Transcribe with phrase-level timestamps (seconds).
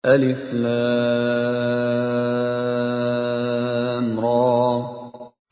[0.05, 0.69] Alif Lam
[4.21, 4.45] Ra.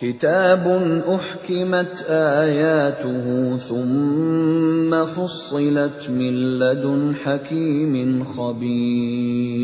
[0.03, 0.67] كتاب
[1.07, 9.63] أحكمت آياته ثم فصلت من لدن حكيم خبير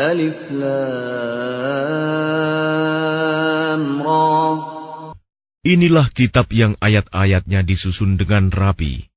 [0.00, 0.72] ألف لام
[4.02, 4.74] را
[5.64, 9.08] Inilah kitab yang ayat-ayatnya disusun dengan rapi,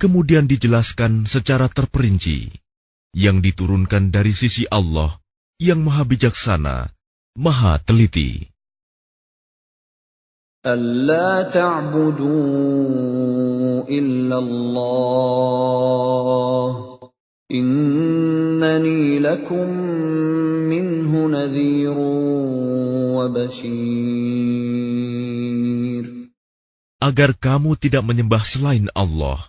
[0.00, 2.48] kemudian dijelaskan secara terperinci,
[3.12, 5.20] yang diturunkan dari sisi Allah
[5.60, 6.88] yang Maha Bijaksana,
[7.36, 8.48] Maha Teliti.
[10.62, 12.30] ألا تعبدوا
[13.90, 15.62] إلا الله
[17.47, 19.71] Innani lakum
[20.67, 21.07] minhu.
[26.97, 29.39] Agar kamu tidak menyembah selain Allah.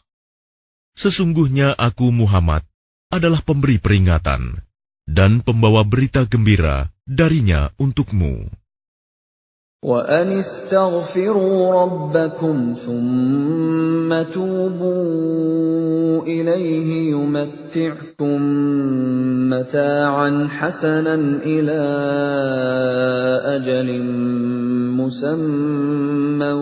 [0.99, 2.67] Sesungguhnya aku Muhammad
[3.11, 4.62] adalah pemberi peringatan
[5.07, 8.47] dan pembawa berita gembira darinya untukmu.
[9.83, 18.43] وأن استغفروا ربكم ثم توبوا إليه يمتعكم
[19.51, 21.15] متاعا حسنا
[21.47, 21.81] إلى
[23.56, 24.03] أجل
[24.99, 26.53] مسمى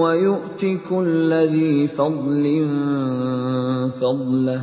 [0.00, 2.68] ويؤت كل ذي فضل
[4.00, 4.62] فضله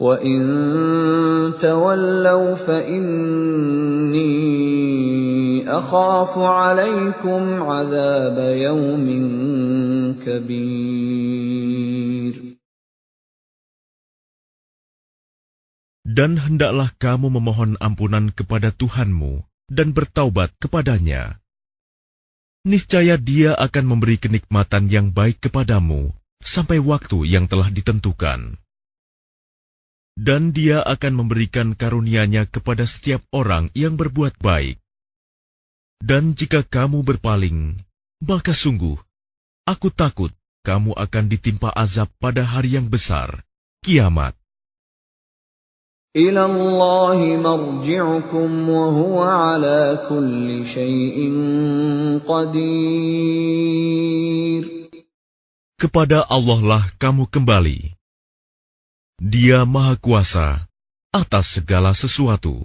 [0.00, 4.26] وإن تولوا فإني
[5.67, 9.07] أخاف عليكم عذاب يوم
[10.25, 11.71] كبير
[16.11, 21.39] Dan hendaklah kamu memohon ampunan kepada Tuhanmu dan bertaubat kepadanya.
[22.67, 26.11] Niscaya dia akan memberi kenikmatan yang baik kepadamu
[26.43, 28.59] sampai waktu yang telah ditentukan.
[30.19, 34.83] Dan dia akan memberikan karunia-Nya kepada setiap orang yang berbuat baik.
[36.02, 37.80] Dan jika kamu berpaling,
[38.24, 38.96] maka sungguh,
[39.64, 40.32] aku takut
[40.66, 43.46] kamu akan ditimpa azab pada hari yang besar,
[43.86, 44.34] kiamat.
[55.76, 57.80] Kepada Allah lah kamu kembali.
[59.20, 60.64] Dia Maha Kuasa
[61.12, 62.64] atas segala sesuatu.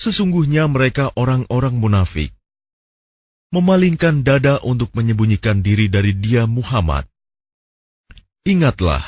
[0.00, 2.32] sesungguhnya mereka orang-orang munafik,
[3.52, 7.04] memalingkan dada untuk menyembunyikan diri dari dia Muhammad.
[8.48, 9.04] Ingatlah,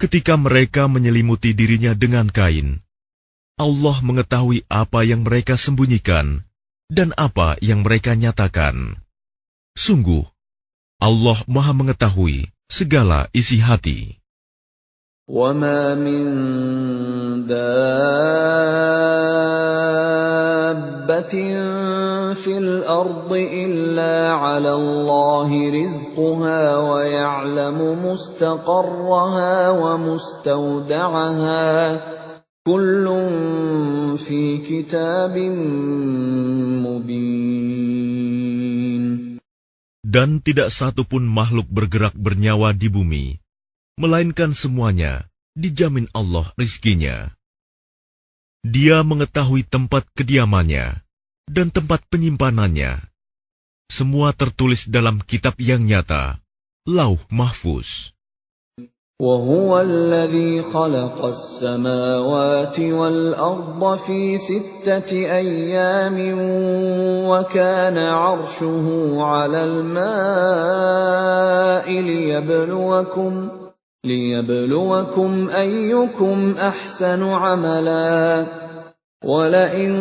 [0.00, 2.80] ketika mereka menyelimuti dirinya dengan kain,
[3.60, 6.48] Allah mengetahui apa yang mereka sembunyikan
[6.88, 8.96] dan apa yang mereka nyatakan.
[9.76, 10.24] Sungguh,
[10.96, 14.16] Allah Maha Mengetahui segala isi hati.
[15.30, 16.26] وما من
[17.46, 19.33] دابة
[21.05, 21.37] دَابَّةٍ
[22.33, 31.61] فِي الْأَرْضِ إِلَّا عَلَى اللَّهِ رِزْقُهَا وَيَعْلَمُ مُسْتَقَرَّهَا وَمُسْتَوْدَعَهَا
[32.65, 33.05] كُلٌّ
[34.17, 35.37] فِي كِتَابٍ
[36.81, 38.25] مُبِينٍ
[40.01, 43.37] Dan tidak satu pun makhluk bergerak bernyawa di bumi
[44.01, 47.34] melainkan semuanya dijamin Allah rizkinya.
[48.64, 51.00] Dia mengetahui tempat kediamannya
[51.48, 53.00] dan tempat penyimpanannya.
[53.90, 56.38] Semua tertulis dalam kitab yang nyata,
[56.86, 58.14] Lauh Mahfuz.
[59.20, 66.16] وهو الذي خلق السماوات والأرض في ستة أيام
[67.28, 68.86] وكان عرشه
[69.20, 70.00] على الماء
[72.00, 73.53] ليبلوكم
[74.05, 78.45] ليبلوكم أيكم أحسن عملا.
[79.25, 79.93] ولئن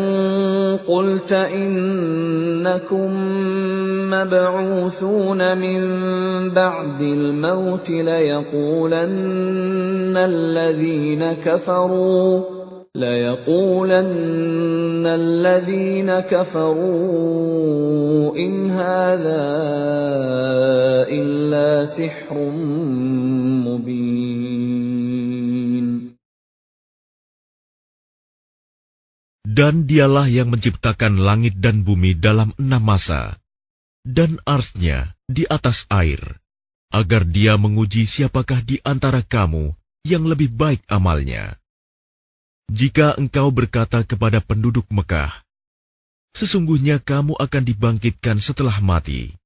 [0.88, 3.10] قلت إنكم
[4.10, 5.80] مبعوثون من
[6.50, 9.06] بعد الموت ليقولن
[10.16, 12.40] الذين كفروا
[12.94, 14.06] ليقولن
[15.06, 16.76] الذين كفروا
[18.36, 19.40] إن هذا
[21.08, 22.36] إلا سحر
[29.44, 33.38] Dan dialah yang menciptakan langit dan bumi dalam enam masa,
[34.02, 36.20] dan arsnya di atas air,
[36.90, 39.70] agar dia menguji siapakah di antara kamu
[40.02, 41.54] yang lebih baik amalnya.
[42.72, 45.44] Jika engkau berkata kepada penduduk Mekah,
[46.34, 49.38] Sesungguhnya kamu akan dibangkitkan setelah mati.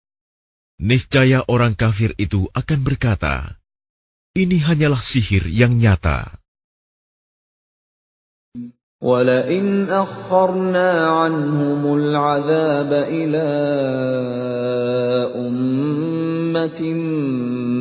[0.80, 3.57] Niscaya orang kafir itu akan berkata,
[4.38, 6.38] Ini hanyalah sihir yang nyata.
[8.98, 13.48] ولئن أخرنا عنهم العذاب إلى
[15.38, 16.82] أمة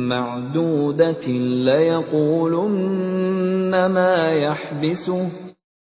[0.06, 1.26] معدودة
[1.66, 2.66] ليقولن
[3.86, 5.28] ما يحبسه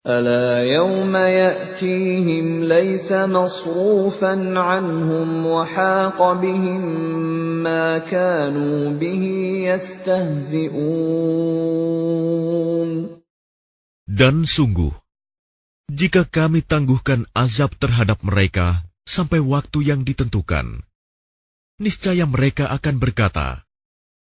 [0.07, 6.83] ألا يوم يأتيهم ليس مصروفا عنهم وحاق بهم
[7.64, 9.24] ما كانوا به
[9.72, 10.80] يستهزئون
[14.10, 14.92] Dan sungguh,
[15.88, 20.84] jika kami tangguhkan azab terhadap mereka sampai waktu yang ditentukan,
[21.80, 23.64] niscaya mereka akan berkata,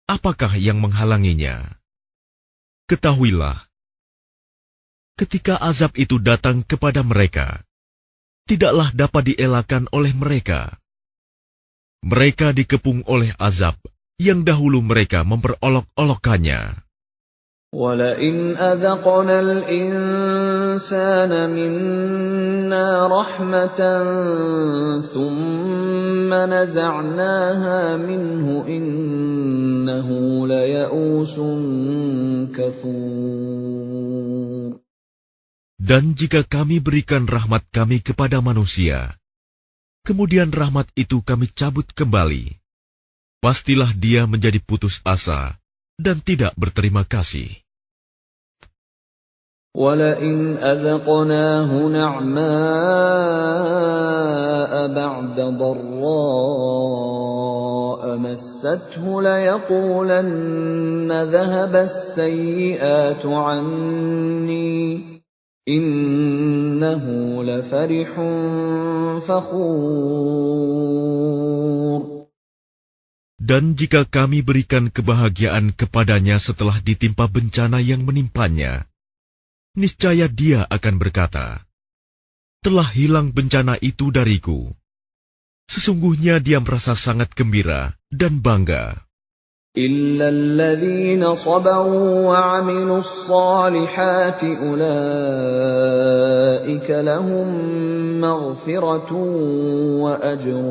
[0.05, 1.81] "Apakah yang menghalanginya?"
[2.85, 3.57] Ketahuilah,
[5.17, 7.65] ketika azab itu datang kepada mereka,
[8.45, 10.77] tidaklah dapat dielakkan oleh mereka.
[12.01, 13.77] Mereka dikepung oleh azab
[14.17, 16.91] yang dahulu mereka memperolok-olokkannya.
[17.71, 23.79] ولئن أذقنا الإنسان منا رحمة
[24.99, 30.07] ثم نزعناها منه إنه
[30.47, 31.35] ليئوس
[32.51, 33.71] كفور
[35.81, 39.17] Dan jika kami berikan rahmat kami kepada manusia,
[40.05, 42.57] kemudian rahmat itu kami cabut kembali,
[43.39, 45.57] pastilah dia menjadi putus asa
[45.97, 47.61] dan tidak berterima kasih.
[49.71, 52.41] ولئن أذقناه نعماء
[54.87, 56.91] بعد ضراء
[58.17, 65.14] مسته ليقولن ذهب السيئات عني
[65.66, 69.66] Innahu lafarihun fakhur.
[73.34, 78.86] Dan jika kami berikan kebahagiaan kepadanya setelah ditimpa bencana yang menimpanya,
[79.74, 81.66] niscaya dia akan berkata,
[82.62, 84.70] Telah hilang bencana itu dariku.
[85.66, 89.05] Sesungguhnya dia merasa sangat gembira dan bangga.
[89.75, 94.89] إلا الذين صبروا وعملوا الصالحات أولئك
[96.91, 97.47] لهم
[98.19, 99.11] مغفرة
[100.03, 100.63] وأجر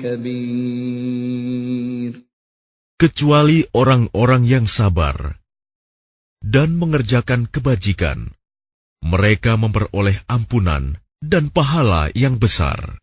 [0.00, 1.52] كبير
[2.96, 5.42] Kecuali orang-orang yang sabar
[6.38, 8.30] dan mengerjakan kebajikan,
[9.02, 13.02] mereka memperoleh ampunan dan pahala yang besar.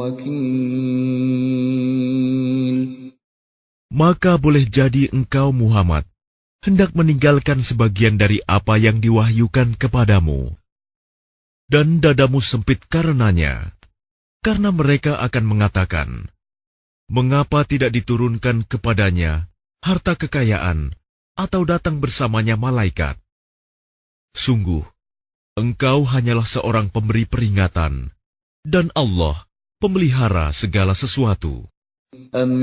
[0.01, 0.55] وكيل
[3.95, 6.03] Maka boleh jadi engkau Muhammad
[6.67, 10.51] hendak meninggalkan sebagian dari apa yang diwahyukan kepadamu.
[11.71, 13.71] Dan dadamu sempit karenanya,
[14.43, 16.27] karena mereka akan mengatakan,
[17.10, 19.50] mengapa tidak diturunkan kepadanya
[19.82, 20.94] harta kekayaan
[21.34, 23.18] atau datang bersamanya malaikat?
[24.30, 24.86] Sungguh,
[25.58, 28.14] engkau hanyalah seorang pemberi peringatan,
[28.62, 29.42] dan Allah
[29.82, 31.66] pemelihara segala sesuatu.
[32.30, 32.62] Am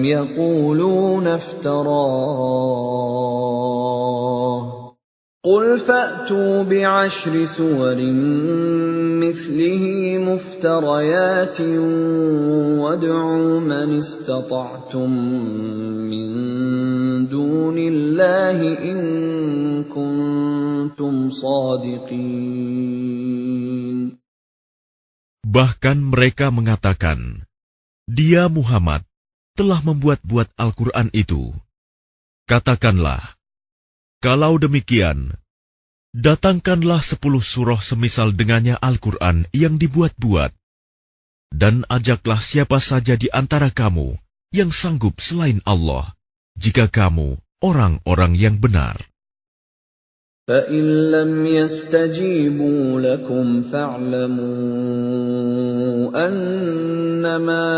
[5.47, 7.99] قل فأتوا بعشر سور
[9.19, 9.85] مثله
[10.23, 11.61] مفتريات
[12.79, 15.11] وادعوا من استطعتم
[16.07, 16.29] من
[17.27, 18.99] دون الله إن
[19.91, 23.03] كنتم صادقين
[25.53, 27.45] Bahkan mereka mengatakan,
[28.09, 29.05] Dia Muhammad
[29.59, 31.53] telah membuat-buat Al-Quran itu.
[32.49, 33.36] Katakanlah,
[34.23, 35.35] kalau demikian,
[36.15, 40.55] datangkanlah sepuluh surah semisal dengannya Al-Quran yang dibuat-buat,
[41.51, 44.15] dan ajaklah siapa saja di antara kamu
[44.55, 46.15] yang sanggup selain Allah,
[46.55, 48.97] jika kamu orang-orang yang benar.
[50.43, 54.43] فإن لم يستجيبوا لكم فاعلموا
[56.19, 57.69] أنما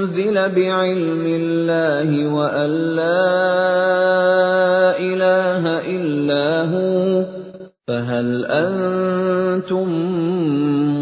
[0.00, 3.36] أنزل بعلم الله وأن لا
[4.98, 5.64] إله
[5.96, 7.26] إلا هو
[7.86, 9.88] فهل أنتم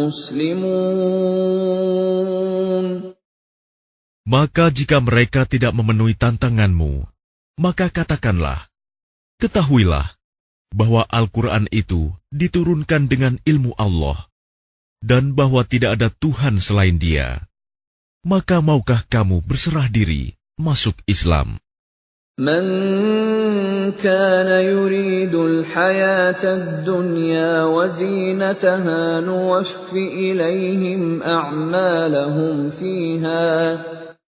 [0.01, 1.45] مسلمون
[4.25, 7.05] Maka jika mereka tidak memenuhi tantanganmu,
[7.61, 8.73] maka katakanlah,
[9.37, 10.17] Ketahuilah
[10.73, 14.33] bahwa Al-Quran itu diturunkan dengan ilmu Allah
[15.05, 17.45] dan bahwa tidak ada Tuhan selain dia.
[18.30, 21.58] Maka maukah kamu berserah diri masuk Islam?
[22.40, 22.64] من
[24.00, 33.84] كان يريد الحياة الدنيا وزينتها نوف إليهم أعمالهم فيها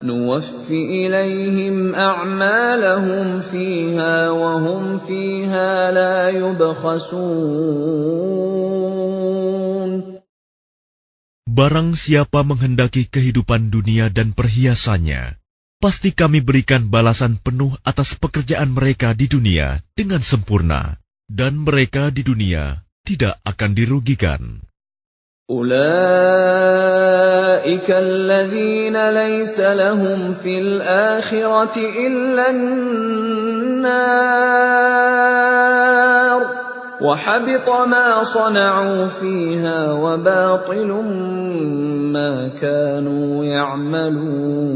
[0.02, 8.00] نوف إليهم أعمالهم فيها وهم فيها لا يبخسون
[11.49, 15.37] Barang siapa menghendaki kehidupan dunia dan perhiasannya,
[15.77, 20.97] pasti kami berikan balasan penuh atas pekerjaan mereka di dunia dengan sempurna,
[21.29, 24.65] dan mereka di dunia tidak akan dirugikan.
[25.45, 25.85] أولئك
[27.85, 33.85] الذين ليس لهم في الآخرة إلا النار
[37.01, 40.89] وحبط ما صنعوا فيها وباطل
[42.15, 44.75] ما كانوا يعملون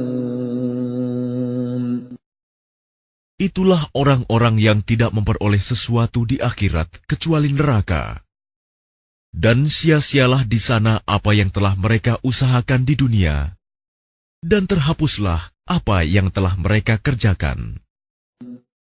[3.40, 8.20] Itulah orang-orang yang tidak memperoleh sesuatu di akhirat kecuali neraka.
[9.32, 13.56] Dan sia-sialah di sana apa yang telah mereka usahakan di dunia,
[14.44, 17.80] dan terhapuslah apa yang telah mereka kerjakan.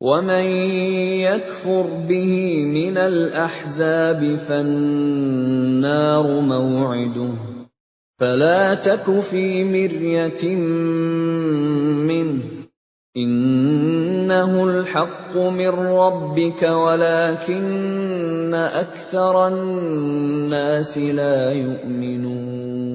[0.00, 0.44] ومن
[1.24, 7.34] يكفر به من الأحزاب فالنار موعده
[8.18, 10.56] فلا تك في مرية
[12.06, 12.42] منه
[13.16, 22.93] إنه الحق من ربك ولكن أكثر الناس لا يؤمنون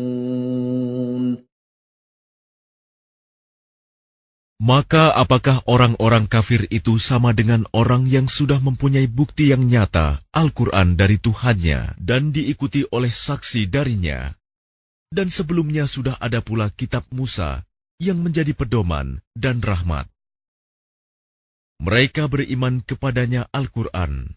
[4.60, 11.00] Maka apakah orang-orang kafir itu sama dengan orang yang sudah mempunyai bukti yang nyata Al-Quran
[11.00, 14.36] dari Tuhannya dan diikuti oleh saksi darinya?
[15.08, 17.64] Dan sebelumnya sudah ada pula kitab Musa
[18.04, 20.12] yang menjadi pedoman dan rahmat.
[21.80, 24.36] Mereka beriman kepadanya Al-Quran.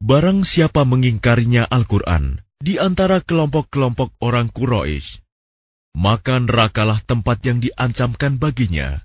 [0.00, 5.20] Barang siapa mengingkarinya Al-Quran di antara kelompok-kelompok orang Quraisy,
[5.95, 9.03] maka nerakalah tempat yang diancamkan baginya.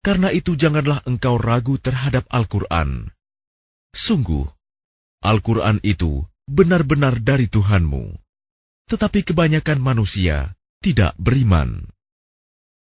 [0.00, 3.10] Karena itu janganlah engkau ragu terhadap Al-Quran.
[3.92, 4.46] Sungguh,
[5.20, 8.14] Al-Quran itu benar-benar dari Tuhanmu.
[8.88, 11.90] Tetapi kebanyakan manusia tidak beriman.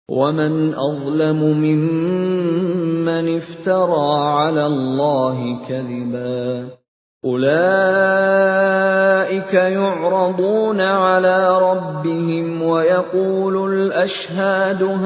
[0.07, 4.07] ومن أظلم ممن افترى
[4.39, 6.77] على الله كذبا
[7.25, 7.53] أولئك
[9.53, 15.05] يعرضون على ربهم ويقول الأشهاد هؤلاء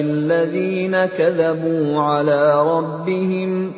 [0.00, 3.72] الذين كذبوا على ربهم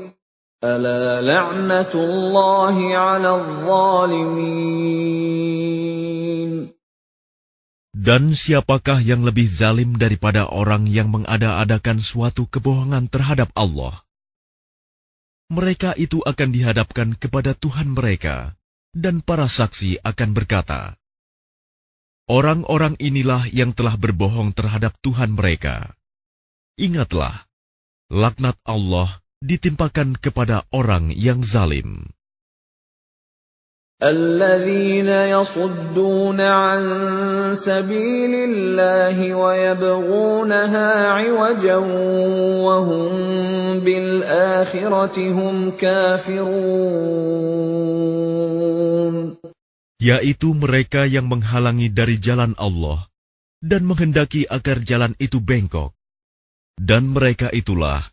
[0.65, 5.15] ألا لعنة الله على الظالمين
[8.05, 14.05] Dan siapakah yang lebih zalim daripada orang yang mengada-adakan suatu kebohongan terhadap Allah?
[15.50, 18.54] Mereka itu akan dihadapkan kepada Tuhan mereka,
[18.94, 20.98] dan para saksi akan berkata,
[22.30, 25.98] Orang-orang inilah yang telah berbohong terhadap Tuhan mereka.
[26.78, 27.50] Ingatlah,
[28.14, 29.10] laknat Allah
[29.42, 32.06] ditimpakan kepada orang yang zalim.
[34.05, 36.83] الذين يصدون عن
[37.57, 41.77] سبيل الله ويبغونها عوجا
[42.61, 43.09] وهم
[43.81, 46.85] بالآخرة هم كافرون
[50.05, 53.09] Yaitu mereka yang menghalangi dari jalan Allah
[53.65, 55.97] dan menghendaki agar jalan itu bengkok.
[56.77, 58.05] Dan mereka itulah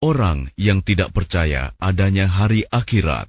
[0.00, 3.28] orang yang tidak percaya adanya hari akhirat.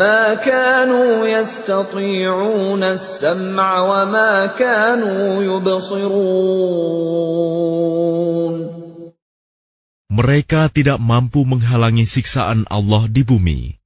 [0.00, 6.56] ما كانوا يستطيعون السمع وما كانوا يبصرون
[10.16, 13.76] Mereka tidak mampu menghalangi siksaan Allah di bumi,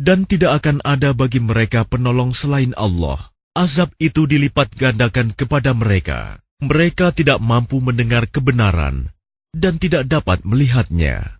[0.00, 3.20] dan tidak akan ada bagi mereka penolong selain Allah.
[3.52, 6.40] Azab itu dilipat gandakan kepada mereka.
[6.64, 9.12] Mereka tidak mampu mendengar kebenaran
[9.52, 11.36] dan tidak dapat melihatnya.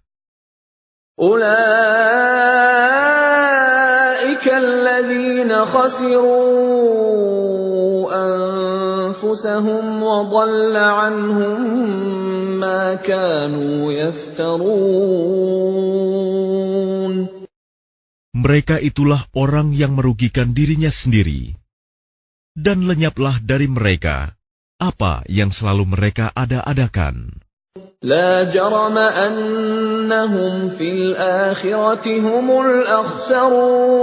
[1.21, 3.06] أولئك
[4.97, 6.33] الذين خسروا
[8.25, 11.57] أنفسهم وضل عنهم
[12.61, 15.13] ما كانوا يفترون
[18.33, 21.55] Mereka itulah orang yang merugikan dirinya sendiri,
[22.59, 24.35] dan lenyaplah dari mereka
[24.83, 27.39] apa yang selalu mereka ada-adakan.
[28.03, 34.03] لا جرم أنهم في الآخرة هم الأخسرون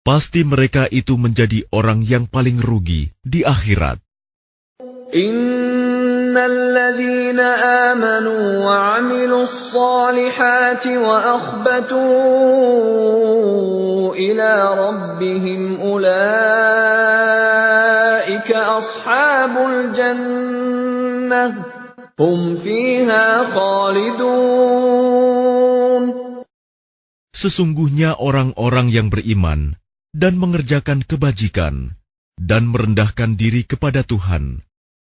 [0.00, 4.00] Pasti mereka itu menjadi orang yang paling rugi di akhirat.
[6.34, 7.38] إن الذين
[7.90, 12.02] آمنوا وعملوا الصالحات وأخبتوا
[14.14, 16.10] إلى ربهم أولئك
[18.50, 21.44] أصحاب الجنة
[22.18, 24.90] هم فيها خالدون
[27.40, 29.80] Sesungguhnya orang-orang yang beriman
[30.12, 31.96] dan mengerjakan kebajikan
[32.36, 34.60] dan merendahkan diri kepada Tuhan,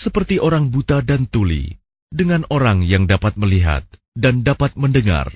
[0.00, 1.76] seperti orang buta dan tuli,
[2.08, 3.84] dengan orang yang dapat melihat
[4.16, 5.30] dan dapat mendengar.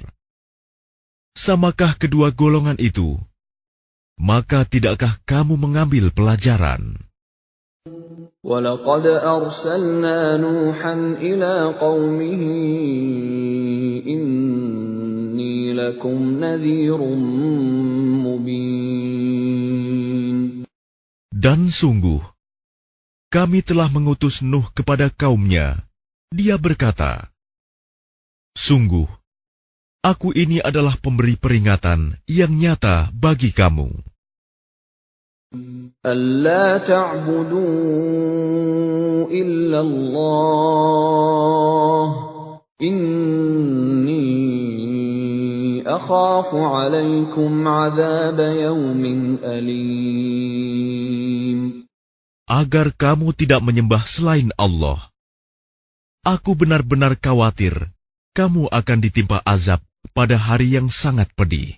[1.35, 3.19] Samakah kedua golongan itu?
[4.17, 6.97] Maka tidakkah kamu mengambil pelajaran?
[8.45, 12.43] ولقد أرسلنا نوحا إلى قومه
[14.05, 17.01] إني لكم نذير
[18.25, 19.05] مبين
[21.45, 22.25] Dan sungguh,
[23.35, 25.83] kami telah mengutus Nuh kepada kaumnya.
[26.31, 27.35] Dia berkata,
[28.55, 29.11] Sungguh,
[30.07, 33.91] aku ini adalah pemberi peringatan yang nyata bagi kamu.
[36.07, 37.63] ألا تعبدوا
[39.31, 40.55] إلا الله
[42.83, 44.25] إني
[45.87, 50.75] أخاف عليكم عذاب يوم أليم
[52.50, 54.98] Agar kamu tidak menyembah selain Allah.
[56.26, 57.94] Aku benar-benar khawatir
[58.34, 59.86] kamu akan ditimpa azab
[60.18, 61.78] pada hari yang sangat pedih.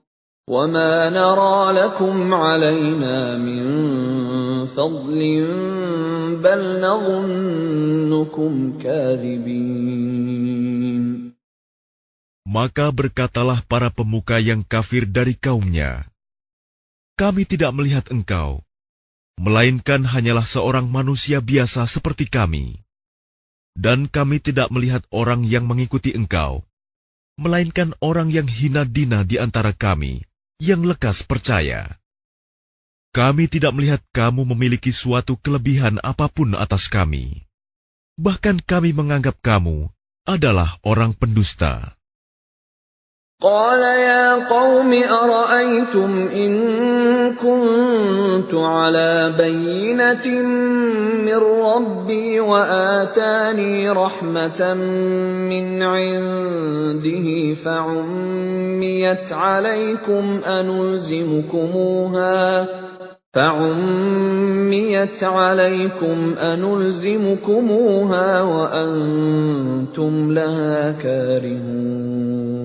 [0.50, 3.66] وما نرى لكم علينا من
[4.70, 5.20] فضل
[6.38, 10.06] بل نظنكم كاذبين
[12.46, 16.06] Maka berkatalah para pemuka yang kafir dari kaumnya,
[17.18, 18.62] Kami tidak melihat engkau,
[19.34, 22.86] melainkan hanyalah seorang manusia biasa seperti kami.
[23.74, 26.62] Dan kami tidak melihat orang yang mengikuti engkau,
[27.36, 30.24] melainkan orang yang hina dina di antara kami,
[30.61, 31.97] yang lekas percaya.
[33.17, 37.49] Kami tidak melihat kamu memiliki suatu kelebihan apa pun atas kami.
[38.21, 39.89] Bahkan kami menganggap kamu
[40.29, 41.97] adalah orang pendusta.
[43.41, 46.53] قال يا قوم أرأيتم إن
[47.33, 50.27] كنت على بينة
[51.25, 54.73] من ربي وآتاني رحمة
[55.49, 62.31] من عنده فعميت عليكم أنلزمكموها
[63.33, 72.60] فعميت عليكم أنلزمكموها وأنتم لها كارهون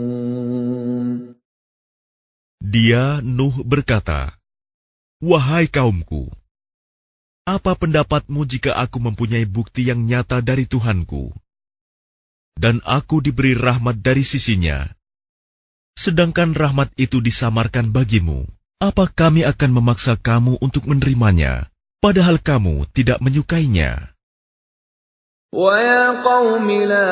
[2.66, 4.38] Dia, Nuh, berkata,
[5.22, 6.30] Wahai kaumku,
[7.46, 11.34] apa pendapatmu jika aku mempunyai bukti yang nyata dari Tuhanku,
[12.58, 14.86] dan aku diberi rahmat dari sisinya,
[15.98, 18.46] sedangkan rahmat itu disamarkan bagimu?
[18.82, 21.70] Apa kami akan memaksa kamu untuk menerimanya,
[22.02, 24.12] padahal kamu tidak menyukainya?
[25.52, 27.12] ويا قوم لا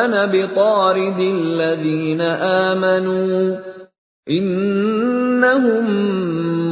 [0.05, 3.57] أنا بطارد الذين آمنوا.
[4.31, 5.85] إنهم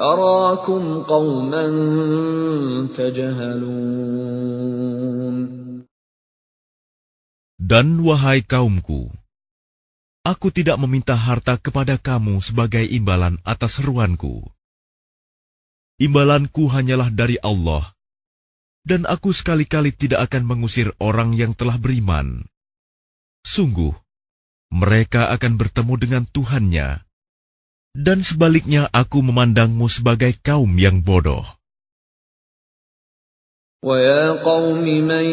[0.00, 1.66] أراكم قوما
[2.96, 5.03] تجهلون.
[7.64, 9.08] Dan wahai kaumku,
[10.20, 14.44] aku tidak meminta harta kepada kamu sebagai imbalan atas seruanku.
[15.96, 17.96] Imbalanku hanyalah dari Allah,
[18.84, 22.44] dan aku sekali-kali tidak akan mengusir orang yang telah beriman.
[23.48, 23.96] Sungguh,
[24.68, 27.00] mereka akan bertemu dengan Tuhannya,
[27.96, 31.48] dan sebaliknya aku memandangmu sebagai kaum yang bodoh.
[33.83, 35.25] ويا قوم من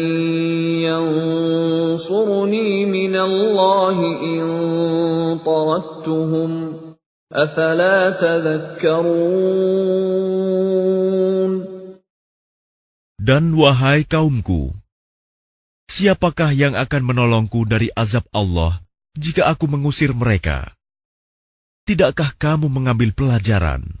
[0.87, 4.43] ينصرني من الله إن
[5.43, 6.51] طردتهم
[7.33, 9.57] أفلا تذكرون
[13.27, 14.71] Dan wahai kaumku,
[15.91, 18.79] siapakah yang akan menolongku dari azab Allah
[19.19, 20.71] jika aku mengusir mereka?
[21.83, 24.00] Tidakkah kamu mengambil pelajaran?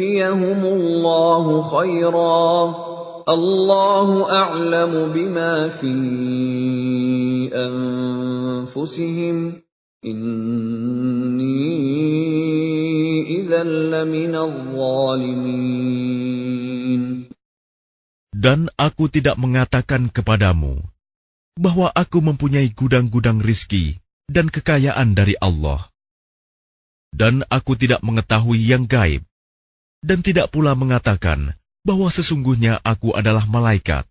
[0.00, 2.72] yu'tiyahumullahu khaira.
[3.28, 5.92] Allahu a'lamu bima fi
[7.52, 9.60] anfusihim.
[10.00, 11.52] Inni
[13.44, 14.48] zalimin.
[18.32, 20.80] Dan aku tidak mengatakan kepadamu
[21.60, 24.00] bahwa aku mempunyai gudang-gudang rizki
[24.32, 25.92] dan kekayaan dari Allah.
[27.12, 29.28] Dan aku tidak mengetahui yang gaib
[30.00, 34.04] dan tidak pula mengatakan bahwa sesungguhnya aku adalah malaikat.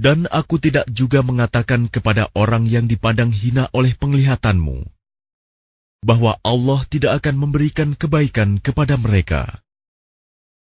[0.00, 4.88] Dan aku tidak juga mengatakan kepada orang yang dipandang hina oleh penglihatanmu,
[6.00, 9.60] bahwa Allah tidak akan memberikan kebaikan kepada mereka.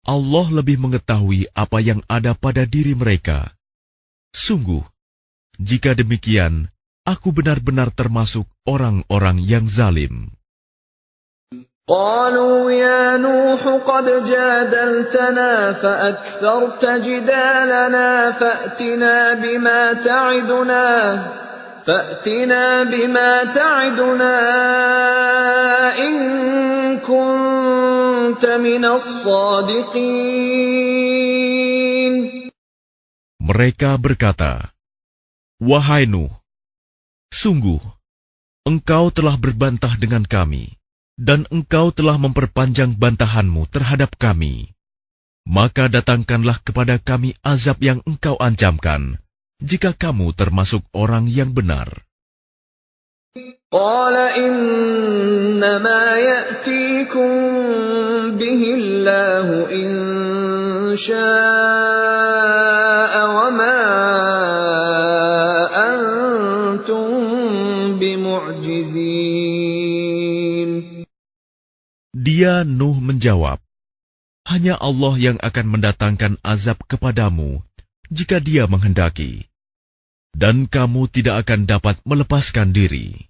[0.03, 3.55] Allah lebih mengetahui apa yang ada pada diri mereka.
[4.35, 4.83] Sungguh,
[5.55, 6.67] jika demikian,
[7.07, 10.35] aku benar-benar termasuk orang-orang yang zalim.
[11.88, 20.86] قالوا يا نوح قد جادلتنا فأكثرت جدالنا فأتنا بما تعدنا
[21.86, 24.36] فأتنا بما تعدنا
[25.96, 26.14] إن
[27.00, 30.68] كنت من الصادقين
[33.48, 34.76] Mereka berkata,
[35.56, 36.28] Wahai Nuh,
[37.32, 37.80] sungguh,
[38.68, 40.76] engkau telah berbantah dengan kami,
[41.18, 44.70] dan engkau telah memperpanjang bantahanmu terhadap kami.
[45.48, 49.18] Maka datangkanlah kepada kami azab yang engkau ancamkan,
[49.58, 52.06] jika kamu termasuk orang yang benar.
[53.68, 57.30] قال إنما يأتيكم
[58.40, 59.92] به الله إن
[60.96, 62.41] شاء
[72.32, 73.60] Dia Nuh menjawab,
[74.48, 77.60] Hanya Allah yang akan mendatangkan azab kepadamu
[78.08, 79.44] jika dia menghendaki.
[80.32, 83.28] Dan kamu tidak akan dapat melepaskan diri.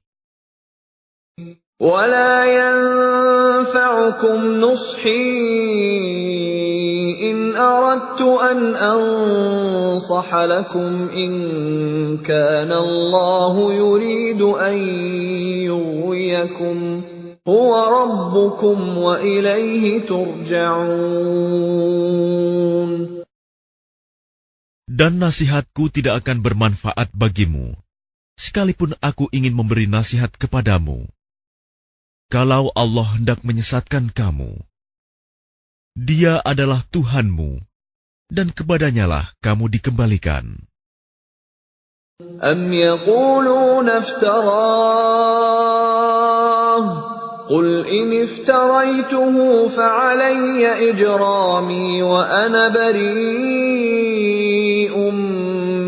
[1.78, 5.30] ولا ينفعكم نصحي
[7.30, 11.32] إن أردت أن أنصح لكم إن
[12.26, 14.76] كان الله يريد أن
[15.70, 17.02] يغويكم
[17.48, 21.78] هو ربكم وإليه ترجعون
[24.88, 27.76] Dan nasihatku tidak akan bermanfaat bagimu,
[28.34, 31.06] sekalipun aku ingin memberi nasihat kepadamu.
[32.32, 34.58] Kalau Allah hendak menyesatkan kamu,
[35.94, 37.62] Dia adalah Tuhanmu,
[38.32, 40.66] dan kepadanyalah kamu dikembalikan.
[42.42, 44.38] أم يقولون افتراه
[47.52, 54.14] قل إن افتريته فعلي إجرامي وأنا بريء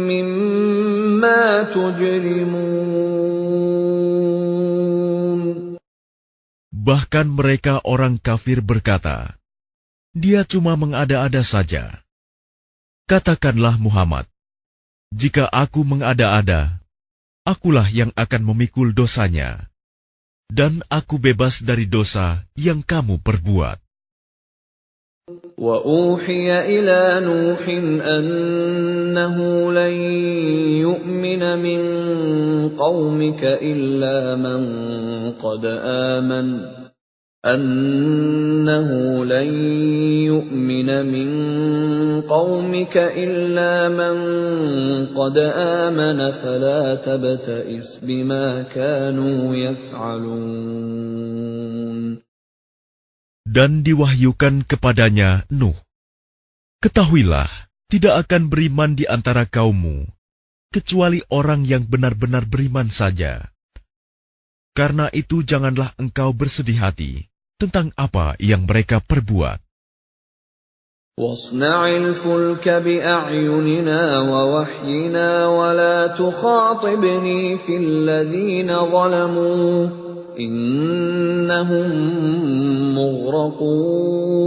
[0.08, 3.00] مما تجرمون
[6.80, 9.36] Bahkan mereka orang kafir berkata,
[10.16, 12.00] Dia cuma mengada-ada saja.
[13.04, 14.24] Katakanlah Muhammad,
[15.12, 16.80] jika aku mengada-ada,
[17.44, 19.70] akulah yang akan memikul dosanya,
[20.54, 23.78] dan aku bebas dari dosa yang kamu perbuat.
[25.58, 27.62] وأوحي إلى نوح
[28.02, 29.36] أنه
[29.72, 29.94] لن
[30.82, 31.80] يؤمن من
[32.74, 34.60] قومك إلا من
[35.38, 36.46] قد آمن
[37.44, 38.88] أنه
[39.24, 39.48] لن
[40.28, 41.30] يؤمن من
[42.28, 44.16] قومك إلا من
[45.16, 51.00] قد آمن فلا تبتئس بما كانوا يفعلون
[53.50, 55.74] Dan diwahyukan kepadanya Nuh,
[56.84, 57.48] Ketahuilah,
[57.88, 60.06] tidak akan beriman di antara kaummu,
[60.70, 63.50] kecuali orang yang benar-benar beriman saja.
[64.76, 69.60] Karena itu janganlah engkau bersedih hati tentang apa yang mereka perbuat.
[71.20, 79.88] واصنع الفلك بأعيننا ووحينا ولا تخاطبني في الذين ظلموا
[80.40, 81.88] إنهم
[82.96, 84.40] مغرقون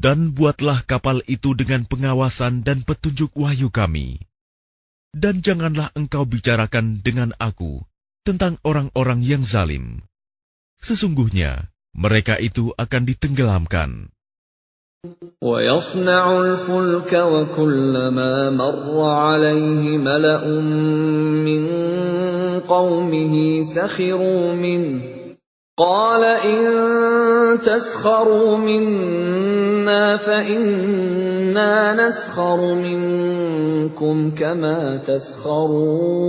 [0.00, 4.16] Dan buatlah kapal itu dengan pengawasan dan petunjuk wahyu kami.
[5.12, 7.84] Dan janganlah engkau bicarakan dengan aku
[8.24, 10.04] tentang orang-orang yang zalim.
[10.80, 14.12] Sesungguhnya, mereka itu akan ditenggelamkan.
[15.40, 20.44] ويصنع الفلك وكلما مر عليه ملأ
[21.40, 21.62] من
[22.68, 25.00] قومه سخروا منه
[25.80, 26.60] قال إن
[27.64, 36.20] تسخروا منا فإنا نسخر منكم كما تسخرون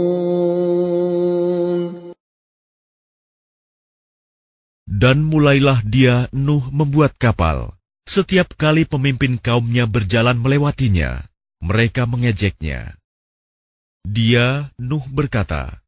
[5.02, 7.74] Dan mulailah dia Nuh membuat kapal.
[8.06, 11.26] Setiap kali pemimpin kaumnya berjalan melewatinya,
[11.58, 13.02] mereka mengejeknya.
[14.06, 15.82] Dia, Nuh berkata,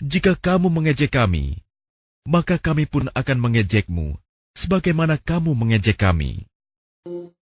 [0.00, 1.60] Jika kamu mengejek kami,
[2.24, 4.16] maka kami pun akan mengejekmu,
[4.56, 6.48] sebagaimana kamu mengejek kami.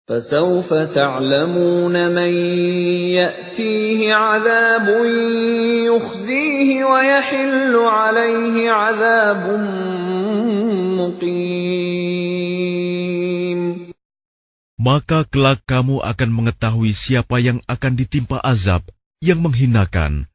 [0.05, 2.33] فسوف تعلمون من
[3.17, 4.89] يأتيه عذاب
[5.89, 9.45] يخزيه ويحل عليه عذاب
[11.01, 12.45] مقيم
[14.85, 18.85] Maka kelak kamu akan mengetahui siapa yang akan ditimpa azab
[19.25, 20.29] yang menghinakan,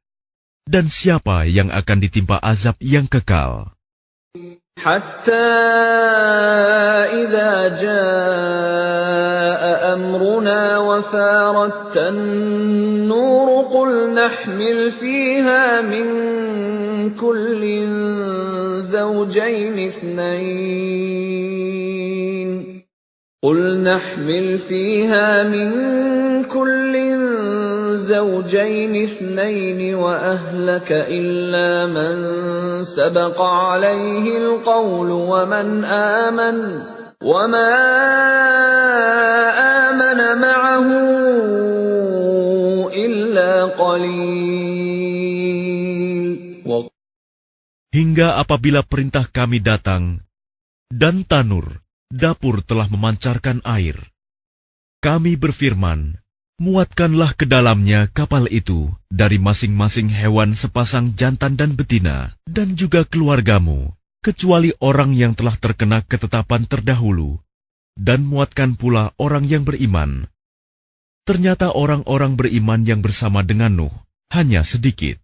[0.66, 3.73] dan siapa yang akan ditimpa azab yang kekal.
[4.79, 5.33] حتى
[7.23, 9.63] إذا جاء
[9.95, 16.07] أمرنا وفارت النور قل نحمل فيها من
[17.15, 17.87] كل
[18.83, 21.64] زوجين اثنين.
[23.44, 25.70] قل نحمل فيها من
[26.44, 26.94] كل
[27.96, 32.14] زوجين اثنين وأهلك إلا من
[32.84, 36.58] سبق عليه القول ومن آمن
[37.24, 37.72] وما
[39.88, 40.88] آمن معه
[42.92, 44.60] إلا قليل
[47.90, 50.22] hingga apabila perintah kami datang,
[50.94, 51.82] dan tanur,
[52.15, 53.99] dapur telah memancarkan air.
[55.03, 56.23] Kami berfirman,
[56.63, 63.91] muatkanlah ke dalamnya kapal itu dari masing-masing hewan sepasang jantan dan betina, dan juga keluargamu,
[64.23, 67.43] kecuali orang yang telah terkena ketetapan terdahulu,
[67.99, 70.31] dan muatkan pula orang yang beriman.
[71.27, 73.95] Ternyata orang-orang beriman yang bersama dengan Nuh
[74.29, 75.24] hanya sedikit.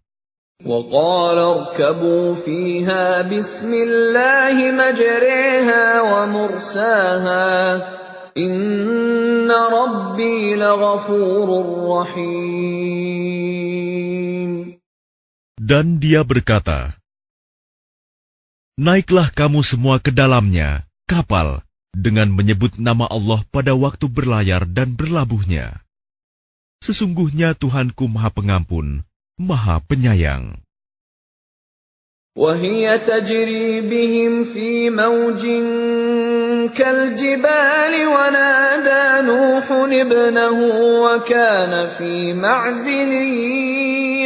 [0.66, 7.52] وقال اركبوا فيها بسم الله مجريها ومرساها
[8.36, 11.48] إن ربي لغفور
[11.86, 13.36] رحيم
[15.66, 16.94] Dan dia berkata,
[18.78, 25.82] Naiklah kamu semua ke dalamnya, kapal, dengan menyebut nama Allah pada waktu berlayar dan berlabuhnya.
[26.78, 29.02] Sesungguhnya Tuhanku Maha Pengampun,
[29.41, 30.61] Maha Penyayang.
[32.37, 35.41] وهي تجري بهم في موج
[36.77, 40.59] كالجبال ونادى نوح ابنه
[41.03, 43.11] وكان في معزل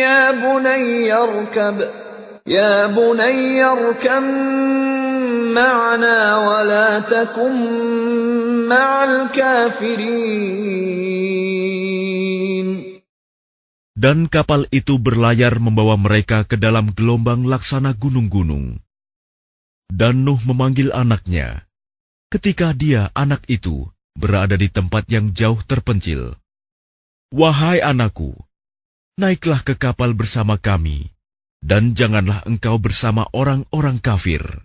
[0.06, 1.78] يا بني اركب
[2.48, 4.24] يا بني اركب
[5.58, 7.56] معنا ولا تكن
[8.70, 10.76] مع الكافرين
[13.96, 18.84] Dan kapal itu berlayar membawa mereka ke dalam gelombang laksana gunung-gunung.
[19.88, 21.64] Dan Nuh memanggil anaknya,
[22.28, 26.36] ketika dia, anak itu, berada di tempat yang jauh terpencil.
[27.32, 28.36] Wahai anakku,
[29.16, 31.16] naiklah ke kapal bersama kami,
[31.64, 34.65] dan janganlah engkau bersama orang-orang kafir.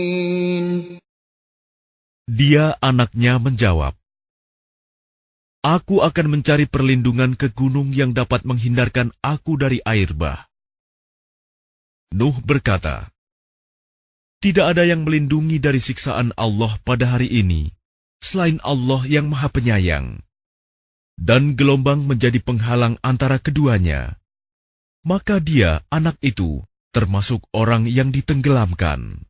[2.41, 3.93] Dia anaknya menjawab,
[5.61, 10.49] Aku akan mencari perlindungan ke gunung yang dapat menghindarkan aku dari air bah.
[12.17, 13.13] Nuh berkata,
[14.41, 17.69] Tidak ada yang melindungi dari siksaan Allah pada hari ini,
[18.25, 20.25] selain Allah yang maha penyayang.
[21.21, 24.17] Dan gelombang menjadi penghalang antara keduanya.
[25.05, 29.29] Maka dia, anak itu, termasuk orang yang ditenggelamkan.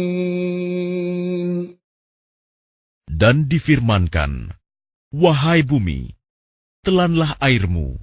[3.21, 4.49] Dan difirmankan,
[5.13, 6.09] Wahai bumi,
[6.81, 8.01] telanlah airmu,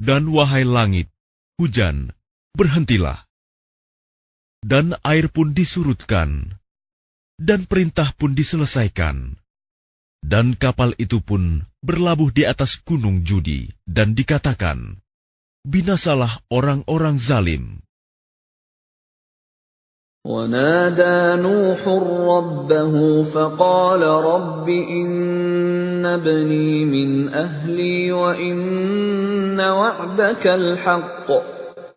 [0.00, 1.12] dan wahai langit,
[1.60, 2.16] hujan,
[2.56, 3.28] berhentilah.
[4.64, 6.56] Dan air pun disurutkan,
[7.36, 9.36] dan perintah pun diselesaikan.
[10.24, 14.96] Dan kapal itu pun berlabuh di atas gunung judi, dan dikatakan,
[15.60, 17.83] Binasalah orang-orang zalim.
[20.24, 21.84] ونادى نوح
[22.32, 31.28] ربه فقال رب إن ابني من أهلي وإن وعدك الحق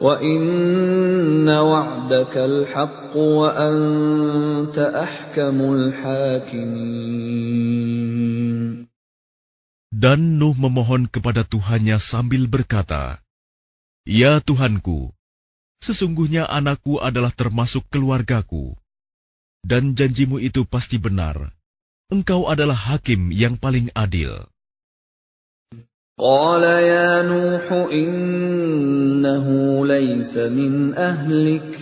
[0.04, 7.08] وإن وعدك الحق وأنت أحكم الحاكمين.
[9.98, 13.24] Dan Nuh memohon kepada Tuhannya sambil berkata,
[14.06, 15.17] Ya Tuhanku,
[15.83, 18.73] sesungguhnya anakku adalah termasuk keluargaku.
[19.63, 21.55] Dan janjimu itu pasti benar.
[22.11, 24.47] Engkau adalah hakim yang paling adil.
[26.23, 29.47] قال يا نوح إنه
[29.87, 31.79] ليس من أهلك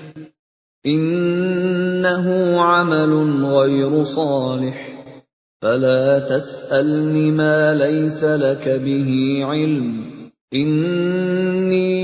[0.86, 2.26] إنه
[2.60, 3.12] عمل
[3.44, 5.04] غير صالح
[5.62, 9.10] فلا تسألني ما ليس لك به
[9.44, 9.86] علم
[10.54, 12.00] إني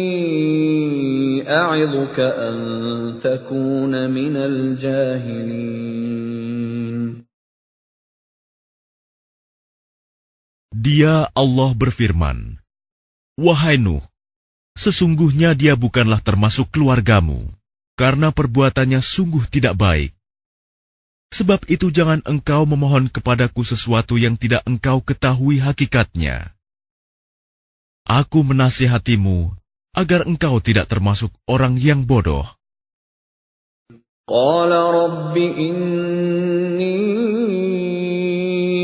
[10.72, 12.58] dia Allah berfirman,
[13.38, 14.02] Wahai Nuh,
[14.74, 17.54] sesungguhnya dia bukanlah termasuk keluargamu,
[17.94, 20.12] karena perbuatannya sungguh tidak baik.
[21.32, 26.58] Sebab itu jangan engkau memohon kepadaku sesuatu yang tidak engkau ketahui hakikatnya.
[28.10, 29.61] Aku menasihatimu
[29.97, 32.45] agar engkau tidak termasuk orang yang bodoh.
[34.27, 36.99] قال رب إني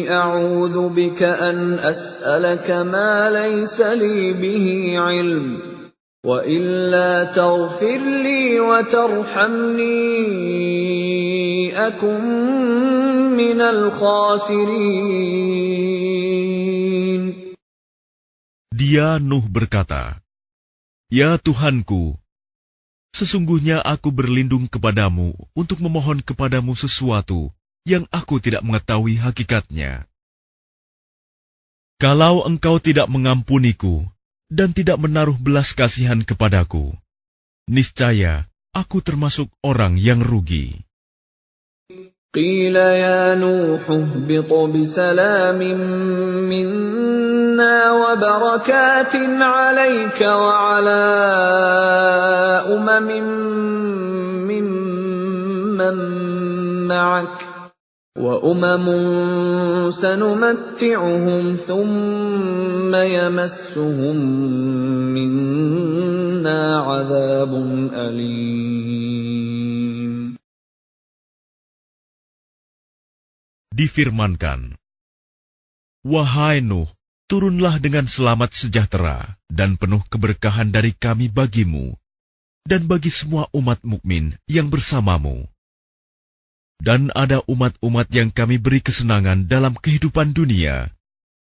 [0.07, 5.59] أعوذ بك أن أسألك ما ليس لي به علم
[6.23, 9.99] وإلا تغفر لي وترحمني
[11.87, 12.23] أكن
[13.35, 15.03] من الخاسرين
[18.73, 20.23] Dia Nuh berkata,
[21.08, 22.20] Ya Tuhanku,
[23.16, 27.56] sesungguhnya aku berlindung kepadamu untuk memohon kepadamu sesuatu
[27.88, 30.04] yang aku tidak mengetahui hakikatnya.
[31.96, 34.04] Kalau engkau tidak mengampuniku
[34.52, 36.92] dan tidak menaruh belas kasihan kepadaku,
[37.72, 40.87] niscaya aku termasuk orang yang rugi.
[42.38, 45.58] قيل يا نوح اهبط بسلام
[46.50, 51.06] منا وبركات عليك وعلى
[52.78, 53.10] أمم
[54.54, 55.98] ممن
[56.88, 57.40] معك
[58.20, 58.88] وأمم
[59.92, 64.16] سنمتعهم ثم يمسهم
[65.18, 67.54] منا عذاب
[67.94, 69.97] أليم.
[73.77, 74.77] difirmankan,
[76.03, 76.91] Wahai Nuh,
[77.31, 81.95] turunlah dengan selamat sejahtera dan penuh keberkahan dari kami bagimu
[82.67, 85.47] dan bagi semua umat mukmin yang bersamamu.
[86.83, 90.91] Dan ada umat-umat yang kami beri kesenangan dalam kehidupan dunia,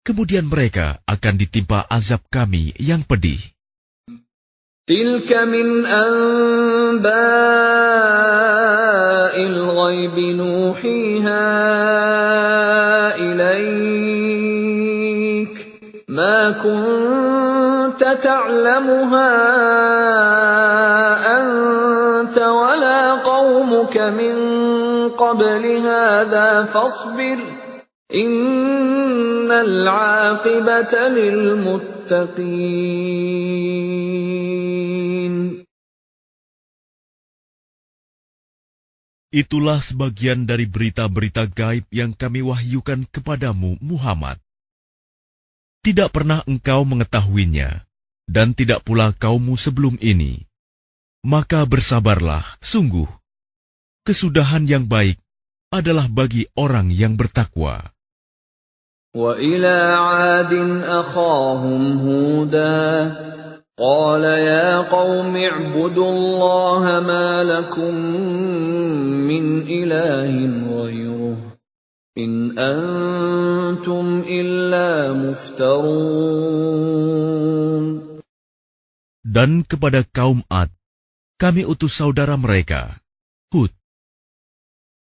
[0.01, 3.41] kemudian mereka akan ditimpa azab kami yang pedih.
[4.87, 7.11] تلك من أنباء
[9.35, 11.47] الغيب نوحيها
[16.63, 19.33] كنت تعلمها
[21.41, 24.37] أنت ولا قومك من
[25.11, 27.39] قبل هذا فاصبر
[28.15, 32.67] إن العاقبة للمتقين
[39.37, 44.41] Itulah sebagian dari berita-berita gaib yang kami wahyukan kepadamu, Muhammad.
[45.87, 47.87] Tidak pernah engkau mengetahuinya,
[48.27, 50.43] dan tidak pula kaummu sebelum ini.
[51.23, 53.07] Maka bersabarlah, sungguh.
[54.07, 55.19] Kesudahan yang baik
[55.71, 57.97] adalah bagi orang yang bertakwa.
[59.17, 60.53] وإلى عاد
[60.85, 62.85] أخاهم هودا
[63.79, 67.95] قال يا قوم اعبدوا الله ما لكم
[69.25, 70.33] من إله
[70.77, 71.50] غيره
[72.17, 76.57] إن أنتم إلا مفترون
[79.27, 80.73] Dan kepada kaum Ad,
[81.37, 83.05] kami utus saudara mereka,
[83.53, 83.69] Hud.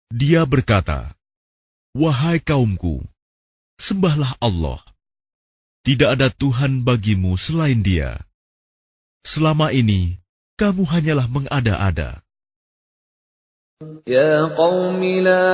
[0.09, 1.13] Dia berkata,
[1.93, 3.05] Wahai kaumku,
[3.77, 4.81] sembahlah Allah.
[5.85, 8.25] Tidak ada Tuhan bagimu selain dia.
[9.21, 10.17] Selama ini,
[10.57, 12.25] kamu hanyalah mengada-ada.
[14.07, 15.47] يا قوم لا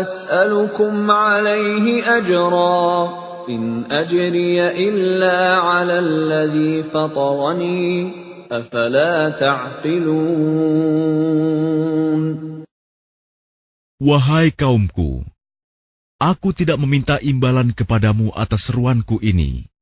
[0.00, 3.08] أسألكم عليه أجرا
[3.48, 8.12] إن أجري إلا على الذي فطرني
[8.52, 10.56] أفلا تعقلون
[13.96, 15.24] Wahai kaumku,
[16.20, 19.72] aku tidak meminta imbalan kepadamu atas seruanku ini.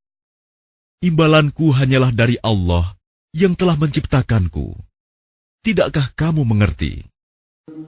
[1.02, 2.94] Imbalanku hanyalah dari Allah
[3.34, 4.78] yang telah menciptakanku.
[5.59, 7.03] Tidakkah kamu mengerti?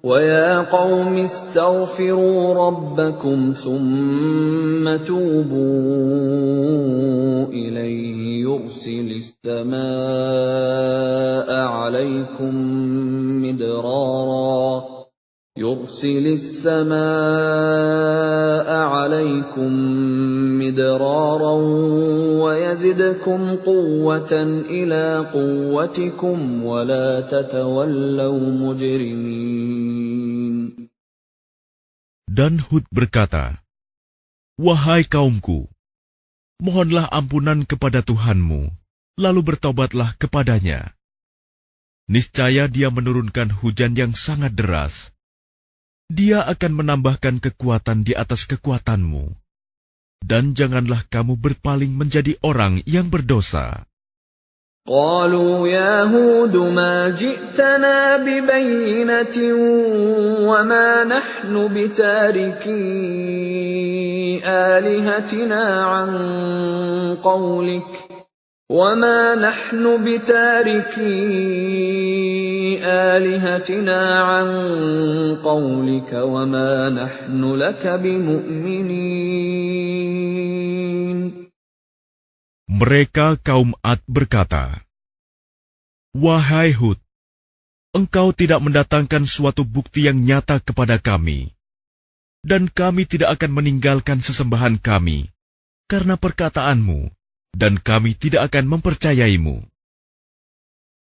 [0.03, 5.61] ويا قوم استغفروا ربكم ثم توبوا
[7.47, 9.81] إليه يرسل السماء
[11.65, 12.55] عليكم
[13.41, 14.90] مدرارا
[15.60, 16.98] يرسل السماء
[18.68, 19.72] عليكم
[20.60, 21.54] مدرارا
[22.44, 24.32] ويزدكم قوة
[24.68, 29.56] إلى قوتكم ولا تتولوا مجرمين
[32.28, 33.64] Dan Hud berkata,
[34.60, 35.72] Wahai kaumku,
[36.60, 38.76] mohonlah ampunan kepada Tuhanmu,
[39.16, 40.92] lalu bertobatlah kepadanya.
[42.12, 45.16] Niscaya dia menurunkan hujan yang sangat deras.
[46.10, 49.26] Dia akan menambahkan kekuatan di atas kekuatanmu.
[50.22, 53.86] Dan janganlah kamu berpaling menjadi orang yang berdosa.
[54.86, 59.36] قالوا يا هود ما جئتنا ببينة
[60.46, 62.70] وما نحن بتاركي
[64.46, 66.10] آلهتنا عن
[67.22, 67.92] قولك
[68.70, 71.06] وما نحن بتاركي
[72.84, 74.00] آلهتنا
[74.30, 74.48] عن
[75.44, 79.36] قولك وما نحن لك بمؤمنين
[82.66, 84.84] Mereka kaum Ad berkata,
[86.12, 87.00] Wahai Hud,
[87.96, 91.56] engkau tidak mendatangkan suatu bukti yang nyata kepada kami,
[92.44, 95.32] dan kami tidak akan meninggalkan sesembahan kami
[95.88, 97.08] karena perkataanmu,
[97.56, 99.64] dan kami tidak akan mempercayaimu.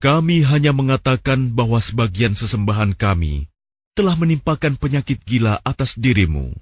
[0.00, 3.52] Kami hanya mengatakan bahwa sebagian sesembahan kami
[3.92, 6.56] telah menimpakan penyakit gila atas dirimu.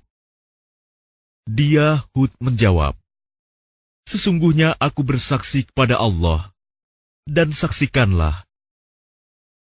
[1.46, 2.98] Dia Hud menjawab,
[4.10, 6.50] Sesungguhnya aku bersaksi kepada Allah,
[7.30, 8.48] dan saksikanlah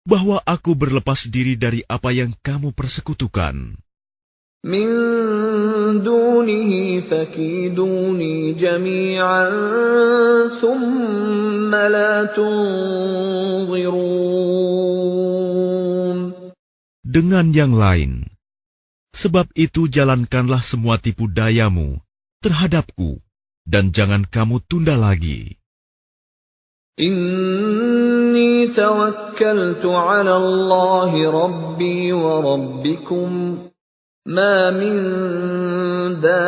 [0.07, 3.75] bahwa aku berlepas diri dari apa yang kamu persekutukan.
[4.64, 4.88] من
[6.00, 9.50] دونه فكيدوني جميعا
[10.48, 13.94] ثم لا تنظرون
[17.04, 18.26] Dengan yang lain,
[19.12, 22.00] sebab itu jalankanlah semua tipu dayamu
[22.40, 23.20] terhadapku,
[23.68, 25.60] dan jangan kamu tunda lagi.
[26.94, 33.30] إني توكلت على الله ربي وربكم
[34.28, 34.96] ما من
[36.16, 36.40] دابة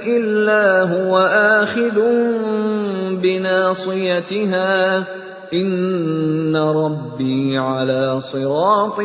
[0.00, 1.12] إلا هو
[1.60, 2.00] آخذ
[3.20, 4.72] بناصيتها
[5.52, 9.00] إن ربي على صراط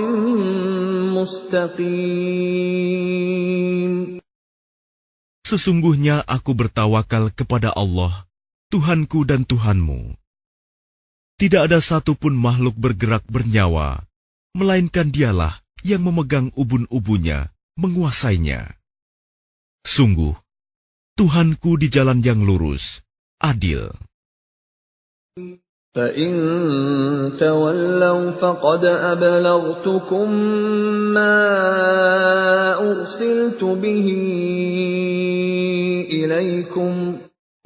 [1.19, 2.47] مستقيم
[5.47, 8.27] Sesungguhnya aku bertawakal kepada Allah,
[8.67, 10.15] Tuhanku dan Tuhanmu.
[11.39, 14.03] Tidak ada satupun makhluk bergerak bernyawa,
[14.57, 18.77] melainkan dialah yang memegang ubun-ubunnya, menguasainya.
[19.85, 20.35] Sungguh,
[21.17, 23.01] Tuhanku di jalan yang lurus,
[23.41, 23.93] adil.
[25.97, 26.33] فإن
[27.41, 30.27] تولوا فقد أبلغتكم
[31.17, 31.37] ما
[32.77, 34.07] أرسلت به
[36.13, 37.17] إليكم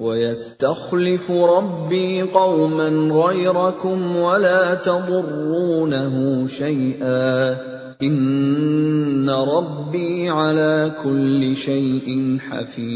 [0.02, 2.88] ويستخلف ربي قوما
[3.22, 7.56] غيركم ولا تضرونه شيئا
[8.02, 12.92] إن ربي على كل شيء حفيظ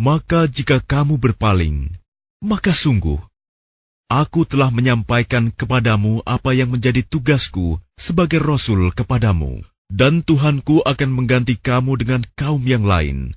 [0.00, 1.92] Maka jika kamu berpaling,
[2.40, 3.20] maka sungguh,
[4.08, 9.60] aku telah menyampaikan kepadamu apa yang menjadi tugasku sebagai Rasul kepadamu.
[9.92, 13.36] Dan Tuhanku akan mengganti kamu dengan kaum yang lain,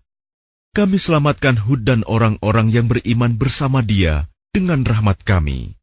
[0.76, 5.78] kami selamatkan Hud dan orang-orang yang beriman bersama dia dengan rahmat kami.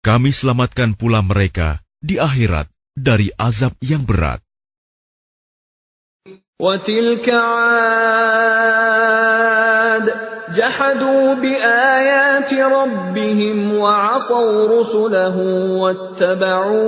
[0.00, 4.40] Kami selamatkan pula mereka di akhirat dari azab yang berat.
[6.58, 7.68] وتلك عاد
[10.52, 15.36] جحدوا بآيات ربهم وعصوا رسله
[15.76, 16.78] واتبعوا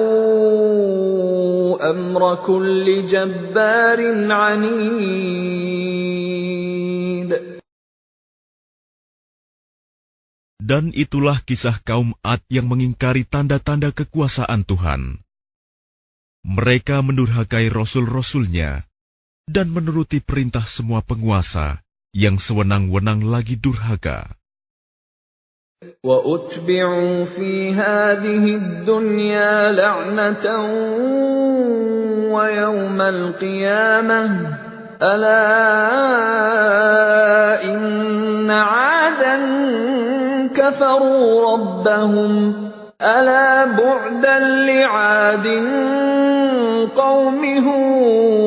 [1.91, 4.01] أمر كل جبار
[4.33, 5.61] عنيد
[10.61, 15.19] Dan itulah kisah kaum Ad yang mengingkari tanda-tanda kekuasaan Tuhan.
[16.47, 18.87] Mereka mendurhakai rasul-rasulnya
[19.51, 21.83] dan menuruti perintah semua penguasa
[22.16, 24.32] yang sewenang-wenang lagi durhaka.
[26.04, 30.46] وأتبعوا في هذه الدنيا لعنة
[32.34, 34.22] ويوم القيامة
[35.02, 35.54] ألا
[37.64, 39.38] إن عادا
[40.56, 42.34] كفروا ربهم
[43.02, 45.48] ألا بعدا لعاد
[46.96, 48.46] قوم هود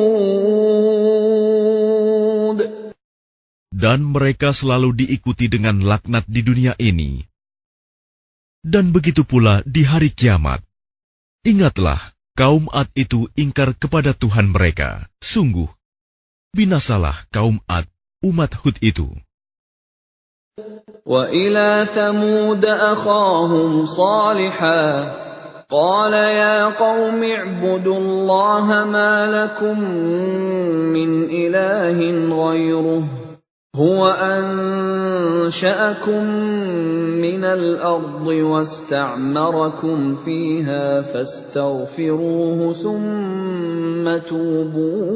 [3.78, 7.26] Dan mereka selalu diikuti dengan laknat di dunia ini.
[8.64, 10.62] Dan begitu pula di hari kiamat.
[11.44, 12.00] Ingatlah,
[12.38, 15.10] kaum Ad itu ingkar kepada Tuhan mereka.
[15.20, 15.68] Sungguh,
[16.56, 17.84] binasalah kaum Ad,
[18.24, 19.10] umat Hud itu.
[21.06, 24.84] وإلى ثمود أخاهم صالحا
[25.70, 29.80] قال يا قوم اعبدوا الله ما لكم
[30.94, 31.98] من إله
[32.30, 33.17] غيره
[33.78, 35.50] هو أنشأكم
[37.18, 45.08] من الأرض واستعمركم فيها فاستغفروه ثم توبوا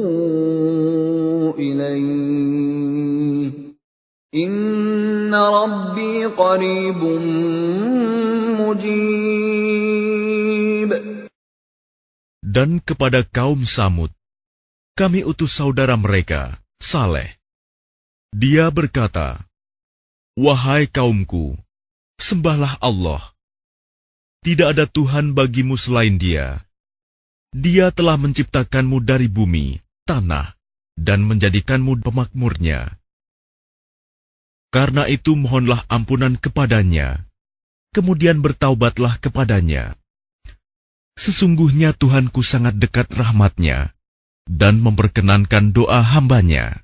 [1.55, 3.51] إليه
[4.35, 7.03] إن ربي قريب
[8.59, 9.39] مجيب
[12.49, 14.09] Dan kepada kaum Samud,
[14.97, 17.39] kami utus saudara mereka, Saleh.
[18.34, 19.46] dia berkata,
[20.34, 21.54] Wahai kaumku,
[22.18, 23.22] sembahlah Allah.
[24.42, 26.66] Tidak ada Tuhan bagimu selain dia.
[27.54, 30.58] Dia telah menciptakanmu dari bumi, tanah,
[30.98, 32.98] dan menjadikanmu pemakmurnya.
[34.74, 37.30] Karena itu mohonlah ampunan kepadanya,
[37.94, 39.94] kemudian bertaubatlah kepadanya.
[41.14, 43.94] Sesungguhnya Tuhanku sangat dekat rahmatnya,
[44.50, 46.83] dan memperkenankan doa hambanya.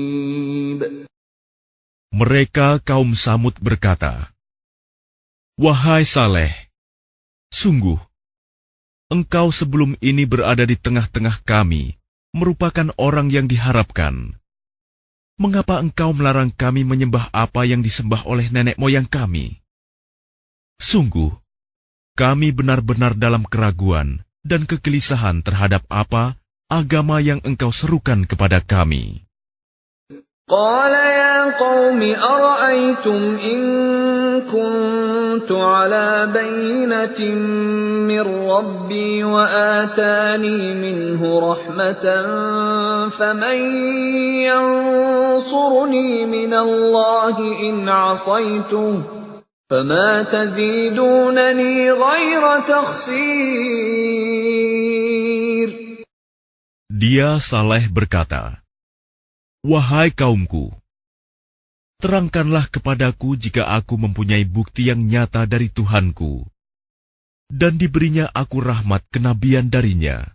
[2.11, 4.35] Mereka kaum Samud berkata,
[5.55, 6.51] Wahai Saleh,
[7.55, 7.95] sungguh,
[9.07, 11.95] engkau sebelum ini berada di tengah-tengah kami,
[12.35, 14.35] merupakan orang yang diharapkan.
[15.39, 19.63] Mengapa engkau melarang kami menyembah apa yang disembah oleh nenek moyang kami?
[20.83, 21.31] Sungguh,
[22.19, 26.35] kami benar-benar dalam keraguan dan kegelisahan terhadap apa
[26.67, 29.30] agama yang engkau serukan kepada kami.
[30.51, 33.61] قال يا قوم أرأيتم إن
[34.51, 37.19] كنت على بينة
[38.03, 38.21] من
[38.51, 41.21] ربي وآتاني منه
[41.51, 42.05] رحمة
[43.09, 43.59] فمن
[44.43, 47.37] ينصرني من الله
[47.69, 49.01] إن عصيته
[49.69, 53.71] فما تزيدونني غير تخسير.
[56.91, 58.60] Dia Saleh berkata,
[59.61, 60.73] Wahai kaumku,
[62.01, 66.49] terangkanlah kepadaku jika aku mempunyai bukti yang nyata dari Tuhanku,
[67.45, 70.33] dan diberinya aku rahmat kenabian darinya.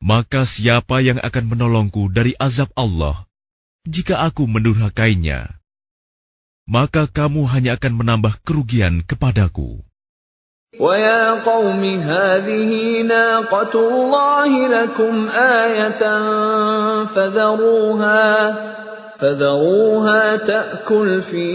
[0.00, 3.28] Maka siapa yang akan menolongku dari azab Allah,
[3.84, 5.60] jika aku mendurhakainya?
[6.64, 9.84] Maka kamu hanya akan menambah kerugian kepadaku.
[10.80, 16.02] ويا قوم هذه ناقة الله لكم آية
[17.04, 18.56] فذروها
[19.18, 21.48] فذروها تأكل في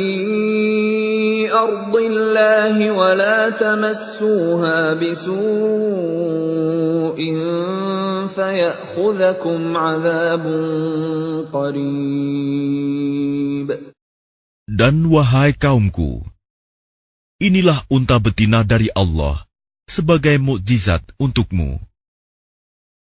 [1.53, 5.41] أرض الله ولا تمسوها بسوء
[8.35, 10.45] فيأخذكم عذاب
[11.53, 12.71] قريب.
[14.71, 16.25] Dan wahai kaumku,
[17.42, 19.44] inilah unta betina dari Allah
[19.86, 21.78] sebagai mukjizat untukmu.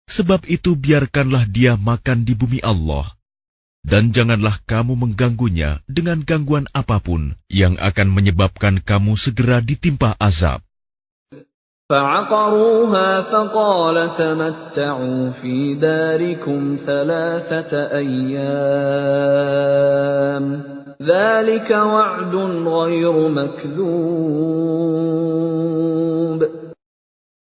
[0.05, 3.17] Sebab itu biarkanlah dia makan di bumi Allah,
[3.81, 10.61] dan janganlah kamu mengganggunya dengan gangguan apapun yang akan menyebabkan kamu segera ditimpa azab.
[11.85, 19.65] فعقروها فقال تمتعوا في داركم ثلاثة أيام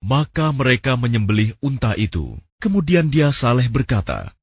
[0.03, 2.35] maka mereka menyembelih unta itu.
[2.59, 4.35] Kemudian dia saleh berkata,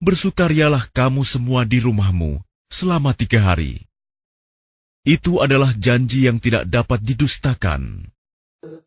[0.00, 2.40] Bersukarialah kamu semua di rumahmu
[2.72, 3.84] selama tiga hari.
[5.04, 8.08] Itu adalah janji yang tidak dapat didustakan.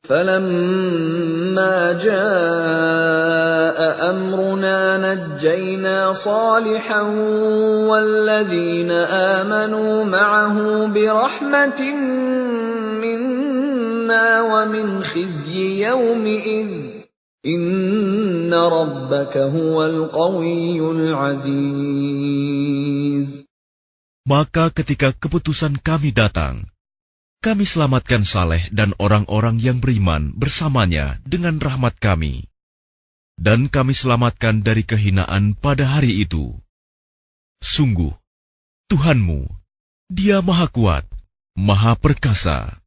[0.04, 3.80] فلما جاء
[4.12, 7.02] أمرنا نجينا صالحا
[7.88, 11.82] والذين آمنوا معه برحمة
[13.00, 16.72] منا ومن خزي يومئذ
[17.46, 22.12] إن ربك هو القوي العزيز
[24.22, 26.70] Maka ketika keputusan kami datang,
[27.47, 32.51] kami selamatkan Saleh dan orang-orang yang beriman bersamanya dengan rahmat kami.
[33.39, 36.59] Dan kami selamatkan dari kehinaan pada hari itu.
[37.63, 38.11] Sungguh,
[38.91, 39.47] Tuhanmu,
[40.11, 41.07] Dia Maha Kuat,
[41.55, 42.83] Maha Perkasa.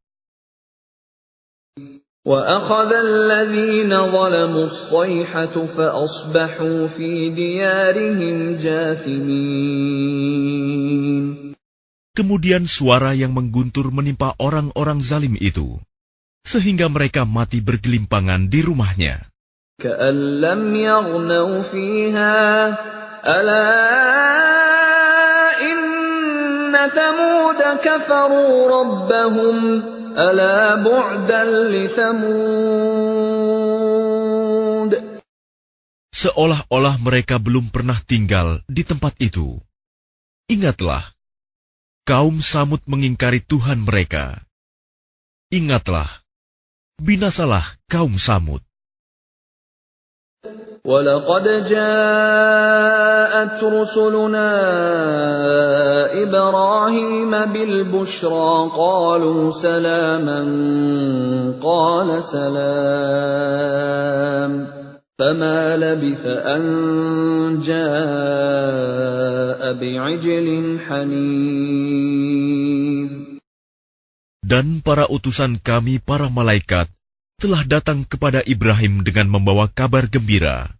[2.29, 10.19] وأخذ الذين ظلموا الصيحة فأصبحوا في ديارهم جاثمين
[12.14, 15.82] Kemudian suara yang mengguntur menimpa orang-orang zalim itu,
[16.46, 19.18] sehingga mereka mati bergelimpangan di rumahnya.
[36.14, 39.58] Seolah-olah mereka belum pernah tinggal di tempat itu.
[40.46, 41.13] Ingatlah,
[42.09, 44.41] kaum Samud mengingkari Tuhan mereka.
[45.53, 46.09] Ingatlah,
[46.97, 48.61] binasalah kaum Samud.
[50.85, 54.51] ولقد جاءت رسلنا
[56.23, 60.41] إبراهيم بالبشرى قالوا سلاما
[61.63, 63.59] قال سلام
[65.19, 66.63] فما لبث أن
[67.59, 69.02] جاء بعجل حنيذ
[74.44, 76.92] dan para utusan kami, para malaikat,
[77.40, 80.76] telah datang kepada Ibrahim dengan membawa kabar gembira.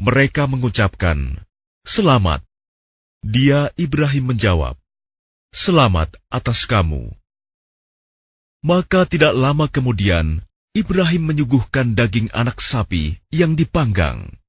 [0.00, 1.44] Mereka mengucapkan,
[1.84, 2.40] Selamat.
[3.20, 4.80] Dia, Ibrahim menjawab,
[5.52, 7.12] Selamat atas kamu.
[8.64, 10.40] Maka tidak lama kemudian,
[10.72, 14.40] Ibrahim menyuguhkan daging anak sapi yang dipanggang.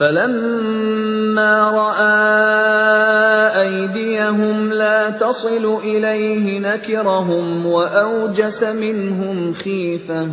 [0.00, 2.40] فلما رأى
[3.62, 10.28] أيديهم لا تصل إليه نكرهم وأوجس منهم خيفة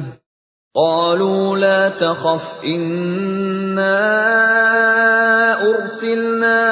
[0.75, 3.99] قالوا لا تخف إنا
[5.67, 6.63] أرسلنا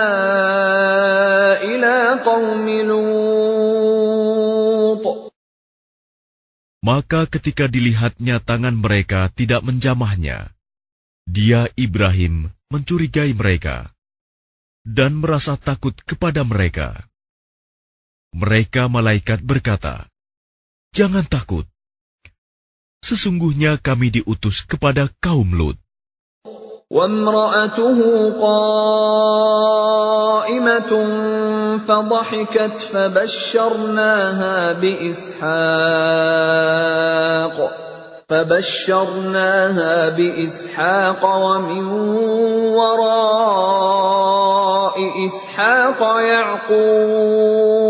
[1.64, 3.26] إلى قوم لوط
[6.86, 10.54] Maka ketika dilihatnya tangan mereka tidak menjamahnya,
[11.26, 13.96] dia Ibrahim mencurigai mereka
[14.86, 17.10] dan merasa takut kepada mereka.
[18.36, 20.06] Mereka malaikat berkata,
[20.94, 21.66] "Jangan takut.
[23.02, 25.82] Sesungguhnya kami diutus kepada kaum Lut."
[26.86, 27.98] وامرأته
[28.38, 29.82] قائمة
[31.78, 35.46] فضحكت فبشرناها بإسحاق
[38.30, 41.86] فبشرناها بإسحاق ومن
[42.74, 44.18] وراء
[45.28, 46.00] إسحاق
[46.34, 47.86] يعقوب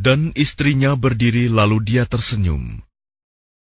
[0.00, 2.80] Dan istrinya berdiri lalu dia tersenyum.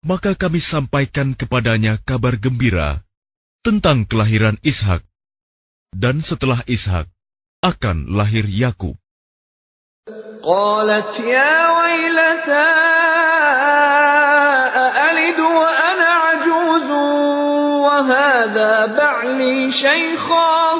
[0.02, 3.06] Maka kami sampaikan kepadanya kabar gembira
[3.62, 5.06] tentang kelahiran Ishak.
[5.93, 7.06] Dan setelah Ishak
[7.62, 8.98] akan lahir Yakub.
[10.46, 12.70] قالت يا ويلتى
[14.86, 16.89] أألد وأنا عجوز
[17.82, 20.74] وهذا بعلي شيخا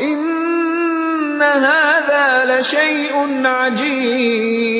[0.00, 4.76] إن هذا لشيء عجيب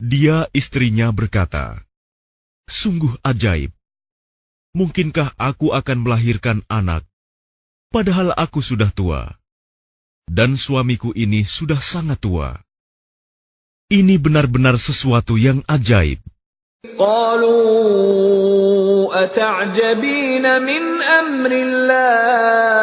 [0.00, 1.86] Dia istrinya berkata,
[2.66, 3.70] Sungguh ajaib.
[4.74, 7.02] Mungkinkah aku akan melahirkan anak,
[7.90, 9.34] padahal aku sudah tua,
[10.30, 12.54] dan suamiku ini sudah sangat tua.
[13.90, 16.22] Ini benar-benar sesuatu yang ajaib.
[16.96, 17.92] قالوا
[19.24, 22.80] أتعجبين من أمر الله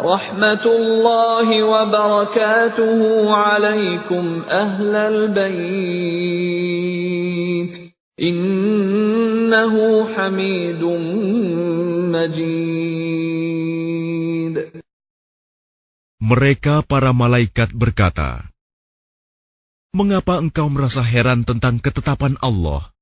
[0.00, 3.00] رحمة الله وبركاته
[3.34, 4.94] عليكم أهل
[5.30, 6.18] البيت
[8.18, 9.74] إنه
[10.14, 10.82] حميد
[12.10, 13.01] مجيد
[16.23, 18.47] Mereka para malaikat berkata,
[19.91, 22.95] Mengapa engkau merasa heran tentang ketetapan Allah?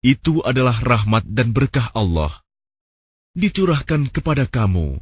[0.00, 2.32] Itu adalah rahmat dan berkah Allah.
[3.36, 4.96] dicurahkan kepada kamu,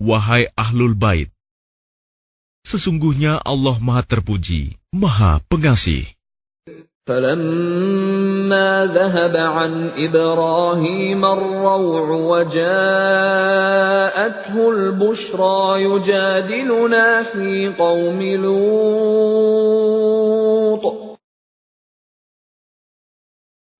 [0.00, 1.28] wahai ahlul bait.
[2.64, 6.08] Sesungguhnya Allah Maha Terpuji, Maha Pengasih.
[7.09, 12.69] فلما ذهب عن إبراهيم الروع وجاءته
[14.69, 19.49] البشرى يجادلنا في قوم لوط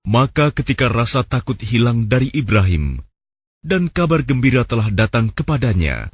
[0.10, 2.98] Maka ketika rasa takut hilang dari Ibrahim,
[3.62, 6.10] dan kabar gembira telah datang kepadanya,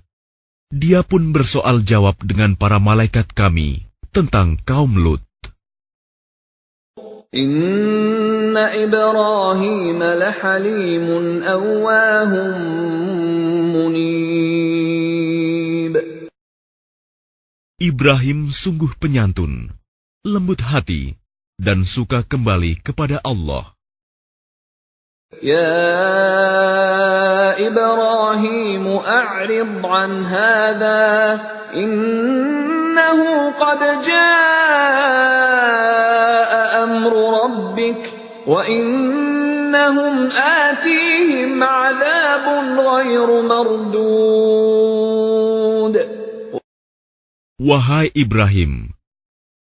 [0.67, 5.23] dia pun bersoal jawab dengan para malaikat kami tentang kaum Lut.
[7.30, 12.50] Inna Ibrahim lahalimun awwahum
[13.70, 14.74] munib.
[17.78, 19.70] Ibrahim sungguh penyantun,
[20.26, 21.14] lembut hati,
[21.54, 23.78] dan suka kembali kepada Allah.
[25.38, 25.70] Ya
[27.62, 31.06] Ibrahim, a'rid an hadha,
[31.78, 35.39] innahu qad jaa
[37.49, 38.01] ربك
[38.47, 42.45] وإنهم آتيهم عذاب
[42.79, 44.85] غير مردود
[47.55, 48.91] Wahai Ibrahim,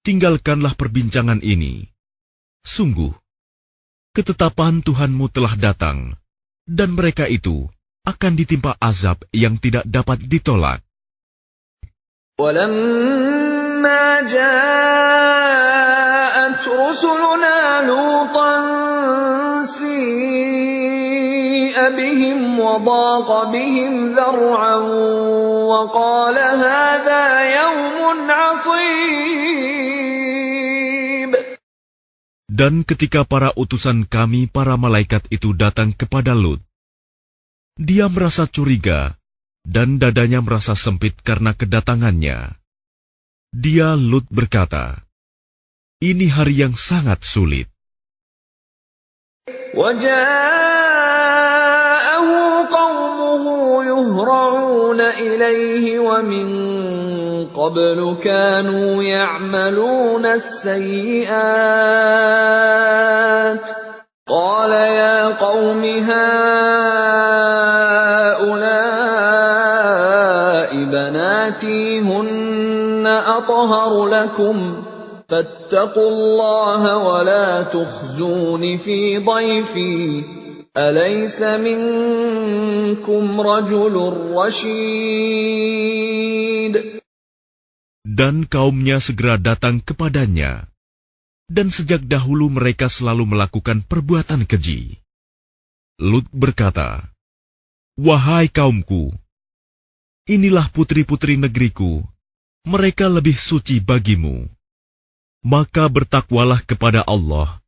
[0.02, 1.94] tinggalkanlah perbincangan ini.
[2.66, 3.14] Sungguh,
[4.18, 6.18] ketetapan Tuhanmu telah datang,
[6.66, 7.70] dan mereka itu
[8.02, 10.82] akan ditimpa azab yang tidak dapat ditolak.
[12.38, 15.91] ولما جاءت
[16.92, 18.52] رسلنا لوطا
[19.64, 20.98] سيء
[21.90, 24.76] بهم وضاق بهم ذرعا
[25.72, 27.26] وقال هذا
[27.60, 29.18] يوم عصيب
[32.58, 36.58] Dan ketika para utusan kami, para malaikat itu datang kepada Lut,
[37.78, 39.14] dia merasa curiga
[39.62, 42.58] dan dadanya merasa sempit karena kedatangannya.
[43.54, 45.06] Dia Lut berkata,
[46.03, 47.71] "Ini hari yang sangat sulit."
[49.73, 51.03] وجاءه
[52.69, 53.45] قومه
[53.85, 56.47] يهرعون إليه ومن
[57.57, 61.33] قبل كانوا يعملون السيئات
[64.29, 66.33] قال يا قوم هؤلاء
[70.85, 74.82] بناتي هن أطهر لكم
[75.32, 80.24] فاتقوا الله ولا تخزون في ضيفي
[80.78, 83.96] أليس منكم رجل
[84.38, 85.88] رشيد
[88.08, 90.66] Dan kaumnya segera datang kepadanya,
[91.46, 94.98] dan sejak dahulu mereka selalu melakukan perbuatan keji.
[96.02, 97.14] Lut berkata,
[97.94, 99.14] "Wahai kaumku,
[100.26, 102.02] inilah putri-putri negeriku,
[102.66, 104.51] mereka lebih suci bagimu.
[105.46, 107.62] Maka bertakwalah kepada Allah,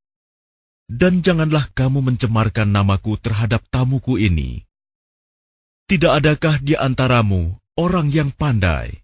[0.89, 4.65] dan janganlah kamu mencemarkan namaku terhadap tamuku ini.
[5.85, 8.99] Tidak adakah di antaramu orang yang pandai?"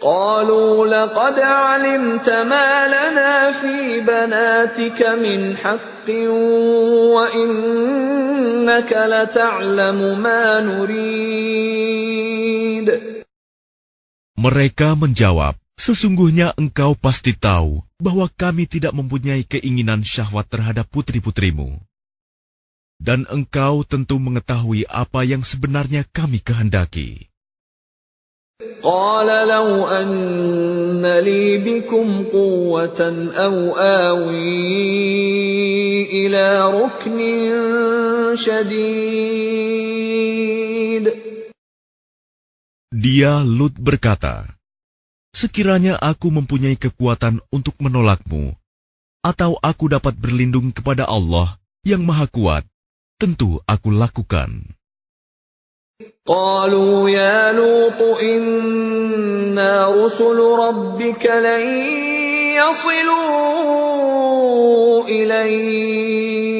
[0.00, 6.10] قالوا لقد علمت ما لنا في بناتك من حق
[7.16, 11.56] وإنك لتعلم ما نريد
[14.36, 21.76] Mereka menjawab, Sesungguhnya engkau pasti tahu bahwa kami tidak mempunyai keinginan syahwat terhadap putri-putrimu.
[22.96, 27.28] Dan engkau tentu mengetahui apa yang sebenarnya kami kehendaki.
[28.80, 33.00] قال لو أن لي بكم قوة
[33.36, 34.56] أو آوي
[36.08, 37.18] إلى ركن
[38.36, 39.66] شديد
[42.96, 44.48] Dia Lut berkata,
[45.36, 48.56] Sekiranya aku mempunyai kekuatan untuk menolakmu,
[49.20, 52.64] atau aku dapat berlindung kepada Allah yang Maha Kuat,
[53.20, 54.76] tentu aku lakukan.
[56.26, 61.64] قالوا يا لوط إنا رسل ربك لن
[62.60, 63.88] يصلوا
[65.08, 66.59] إليك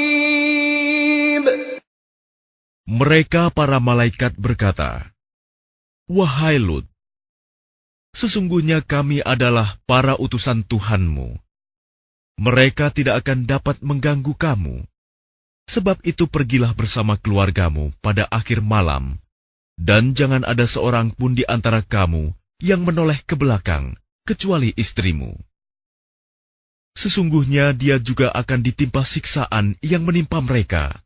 [2.91, 5.15] Mereka para malaikat berkata,
[6.11, 6.83] Wahai Lut,
[8.11, 11.39] sesungguhnya kami adalah para utusan Tuhanmu.
[12.35, 14.83] Mereka tidak akan dapat mengganggu kamu.
[15.71, 19.23] Sebab itu pergilah bersama keluargamu pada akhir malam,
[19.79, 23.95] dan jangan ada seorang pun di antara kamu yang menoleh ke belakang,
[24.27, 25.31] kecuali istrimu.
[26.91, 31.00] Sesungguhnya dia juga akan ditimpa siksaan yang menimpa mereka.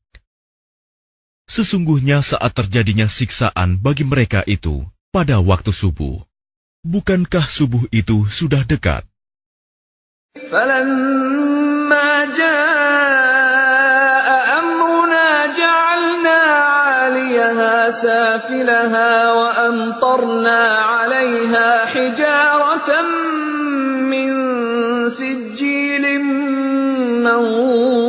[1.50, 6.22] Sesungguhnya saat terjadinya siksaan bagi mereka itu pada waktu subuh.
[6.86, 9.02] Bukankah subuh itu sudah dekat?
[10.30, 14.26] فلما جاء
[14.58, 22.90] أمرنا جعلنا عاليها سافلها وأمطرنا عليها حجارة
[24.06, 24.30] من
[25.10, 26.22] سجيل
[27.26, 28.03] منضود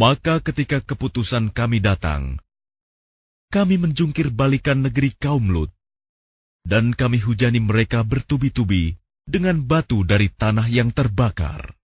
[0.00, 2.40] Maka ketika keputusan kami datang,
[3.52, 5.68] kami menjungkir balikan negeri kaum Lut,
[6.64, 8.96] dan kami hujani mereka bertubi-tubi
[9.28, 11.76] dengan batu dari tanah yang terbakar.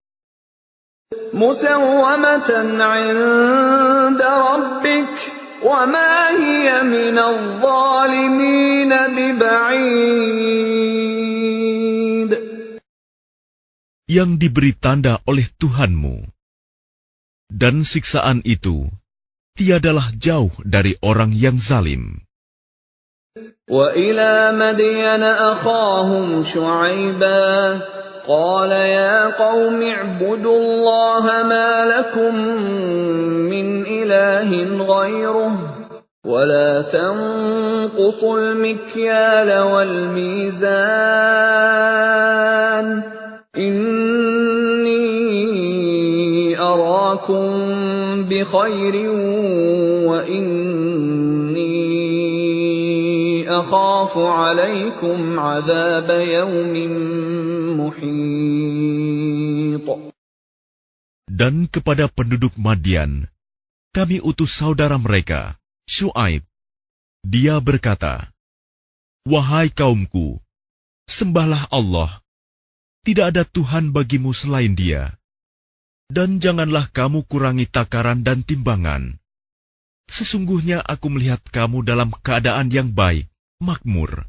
[14.07, 16.34] yang diberi tanda oleh Tuhanmu
[17.50, 18.86] Dan siksaan itu
[19.58, 22.22] tiadalah jauh dari orang yang zalim.
[23.70, 27.80] وإلى مدين أخاهم شعيبا
[28.28, 32.34] قال يا قوم اعبدوا الله ما لكم
[33.46, 34.50] من إله
[34.84, 35.54] غيره
[36.26, 40.70] ولا تنقصوا المكيال والميزان
[43.56, 45.33] إني
[46.74, 47.48] أراكم
[48.28, 48.94] بخير
[50.08, 51.70] وإني
[53.48, 56.74] أخاف عليكم عذاب يوم
[57.80, 59.00] محيط
[61.40, 63.24] Dan kepada penduduk Madian,
[63.96, 65.56] kami utus saudara mereka,
[65.88, 66.44] Shu'aib.
[67.24, 68.28] Dia berkata,
[69.24, 70.36] Wahai kaumku,
[71.08, 72.20] sembahlah Allah.
[73.08, 75.16] Tidak ada Tuhan bagimu selain dia.
[76.10, 79.20] Dan janganlah kamu kurangi takaran dan timbangan.
[80.10, 83.30] Sesungguhnya aku melihat kamu dalam keadaan yang baik,
[83.62, 84.26] makmur.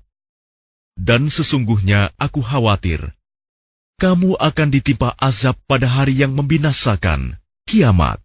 [0.93, 3.09] Dan sesungguhnya aku khawatir,
[3.97, 8.21] kamu akan ditimpa azab pada hari yang membinasakan, kiamat.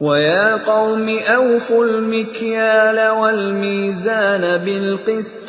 [0.00, 5.48] ويا قوم أوفوا المكيال والميزان بالقسط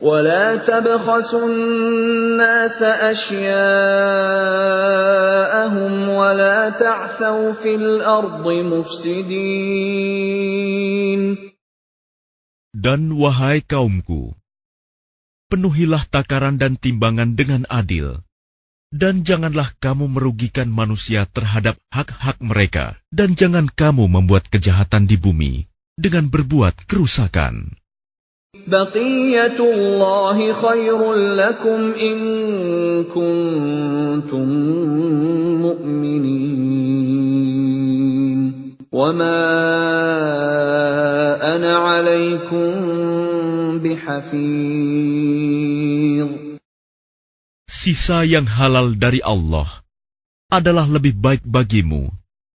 [0.00, 3.52] ولا تبخسوا الناس أشياءهم
[6.08, 9.96] ولا تعثوا في الأرض مفسدين
[12.76, 14.36] Dan wahai kaumku,
[15.48, 18.20] penuhilah takaran dan timbangan dengan adil,
[18.92, 25.72] dan janganlah kamu merugikan manusia terhadap hak-hak mereka, dan jangan kamu membuat kejahatan di bumi
[25.96, 27.79] dengan berbuat kerusakan.
[28.66, 32.18] بقية الله خير لكم إن
[33.04, 34.48] كنتم
[35.62, 37.06] مؤمنين
[38.92, 39.38] وما
[41.54, 42.72] أنا عليكم
[43.78, 45.26] بحفيظ
[47.66, 49.86] Sisa yang halal dari Allah
[50.50, 52.10] adalah lebih baik bagimu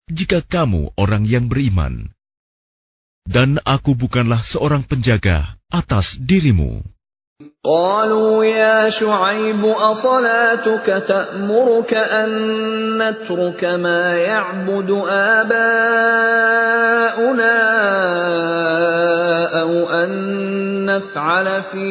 [0.09, 2.12] jika kamu orang yang beriman.
[3.29, 6.81] Dan aku bukanlah seorang penjaga atas dirimu.
[7.64, 12.29] قالوا يا شعيب أصلاتك تأمرك أن
[12.99, 15.79] نترك ما يعبد آباؤنا
[19.61, 20.11] أو أن
[20.87, 21.89] نفعل في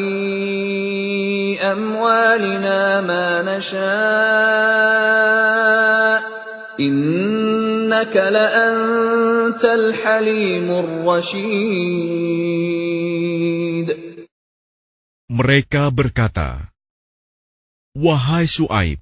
[1.61, 3.87] أموالنا ما نشاء
[7.92, 11.52] innaka la'antal halimur rashid.
[15.28, 16.72] Mereka berkata,
[17.92, 18.96] Wahai Su'aib,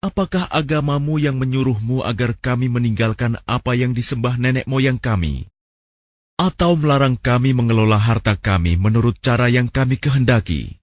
[0.00, 5.44] apakah agamamu yang menyuruhmu agar kami meninggalkan apa yang disembah nenek moyang kami?
[6.40, 10.80] Atau melarang kami mengelola harta kami menurut cara yang kami kehendaki?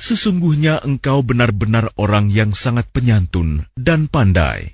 [0.00, 4.73] Sesungguhnya engkau benar-benar orang yang sangat penyantun dan pandai.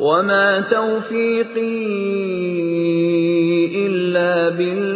[0.00, 1.76] وما توفيقي
[3.86, 4.90] الا بالله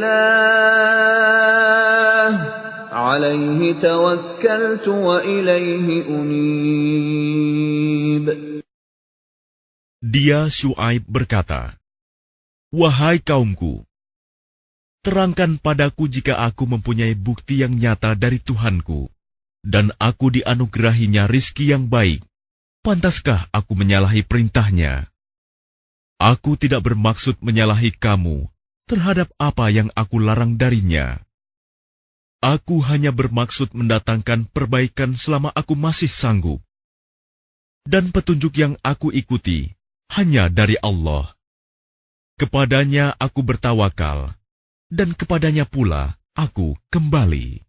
[2.88, 7.34] عليه توكلت واليه انيب
[10.04, 11.74] Dia Shu'aib berkata,
[12.70, 13.82] Wahai kaumku,
[15.02, 19.10] terangkan padaku jika aku mempunyai bukti yang nyata dari Tuhanku,
[19.64, 22.22] dan aku dianugerahinya rizki yang baik,
[22.89, 25.13] pantaskah aku menyalahi perintahnya?
[26.17, 28.49] Aku tidak bermaksud menyalahi kamu
[28.89, 31.21] terhadap apa yang aku larang darinya.
[32.41, 36.65] Aku hanya bermaksud mendatangkan perbaikan selama aku masih sanggup.
[37.85, 39.69] Dan petunjuk yang aku ikuti
[40.17, 41.29] hanya dari Allah.
[42.41, 44.33] Kepadanya aku bertawakal,
[44.89, 47.68] dan kepadanya pula aku kembali.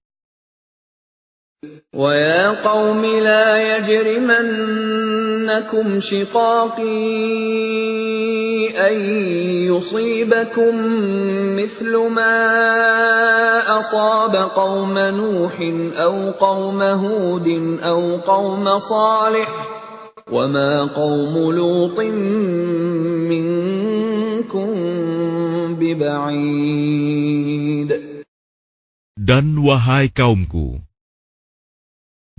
[1.93, 4.41] ويا قوم لا يجرمنكم
[6.01, 6.81] شقاقي
[8.89, 9.01] أن
[9.69, 10.75] يصيبكم
[11.57, 12.37] مثل ما
[13.79, 15.61] أصاب قوم نوح
[15.97, 19.49] أو قوم هود أو قوم صالح
[20.33, 22.01] وما قوم لوط
[23.29, 24.69] منكم
[25.77, 26.91] ببعيد.
[29.21, 30.81] Dan wahai kaumku,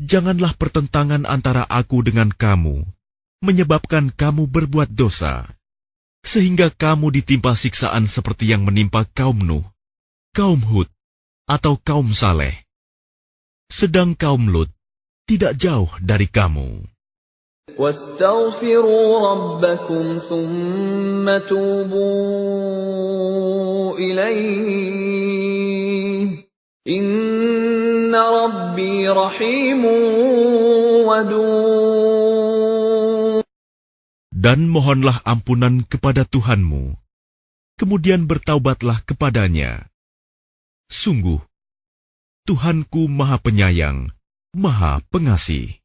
[0.01, 2.81] janganlah pertentangan antara aku dengan kamu
[3.41, 5.49] menyebabkan kamu berbuat dosa,
[6.21, 9.65] sehingga kamu ditimpa siksaan seperti yang menimpa kaum Nuh,
[10.33, 10.89] kaum Hud,
[11.49, 12.53] atau kaum Saleh.
[13.71, 14.69] Sedang kaum Lut
[15.25, 16.85] tidak jauh dari kamu.
[34.41, 36.97] Dan mohonlah ampunan kepada Tuhanmu,
[37.77, 39.89] kemudian bertaubatlah kepadanya.
[40.89, 41.41] Sungguh,
[42.45, 44.09] Tuhanku Maha Penyayang,
[44.57, 45.77] Maha Pengasih.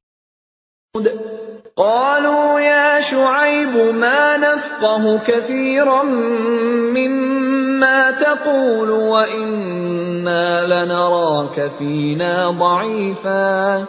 [1.77, 6.03] قالوا يا شعيب ما نفقه كثيرا
[6.97, 13.85] مما تقول وإنا لنراك فينا ضعيفا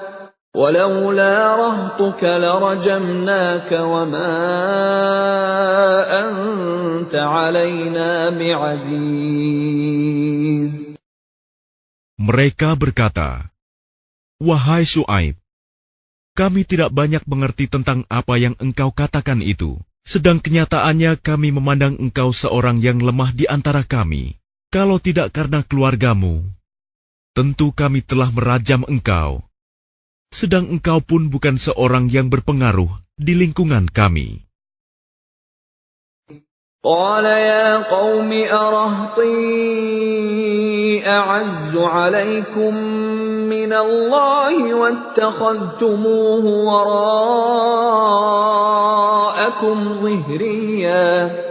[0.56, 4.36] ولولا رهطك لرجمناك وما
[6.28, 9.88] أنت علينا بعزيز.
[12.20, 13.48] Mereka berkata,
[14.44, 15.40] Wahai Shu'aib,
[16.38, 19.82] kami tidak banyak mengerti tentang apa yang engkau katakan itu.
[20.06, 24.40] Sedang kenyataannya kami memandang engkau seorang yang lemah di antara kami.
[24.72, 26.46] Kalau tidak karena keluargamu,
[27.36, 29.44] tentu kami telah merajam engkau.
[30.32, 34.47] Sedang engkau pun bukan seorang yang berpengaruh di lingkungan kami.
[36.84, 39.28] قال يا قوم أرهطي
[41.08, 42.76] أعز عليكم
[43.50, 46.98] من الله واتخذتموه وراءكم
[50.02, 51.48] ظهريا.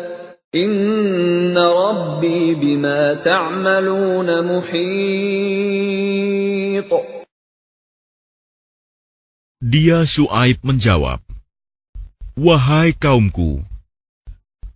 [0.54, 4.86] إن ربي بما تعملون محيط.
[9.60, 11.18] Dia Shu'aib menjawab,
[12.38, 13.60] Wahai kaumku,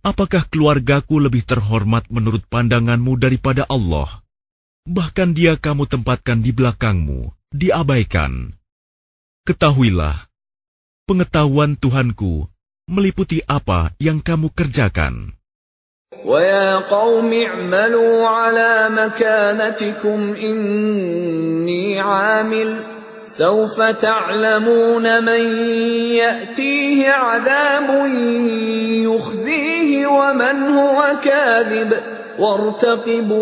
[0.06, 4.22] apakah keluargaku lebih terhormat menurut pandanganmu daripada Allah?
[4.86, 8.54] Bahkan dia kamu tempatkan di belakangmu, diabaikan.
[9.42, 10.30] Ketahuilah,
[11.10, 12.46] pengetahuan Tuhanku
[12.86, 15.34] meliputi apa yang kamu kerjakan.
[16.24, 22.70] ويا قوم اعملوا على مكانتكم إني عامل
[23.30, 25.42] سوف تعلمون من
[26.14, 27.88] يأتيه عذاب
[29.02, 31.90] يخزيه ومن هو كاذب
[32.38, 33.36] وارتقبوا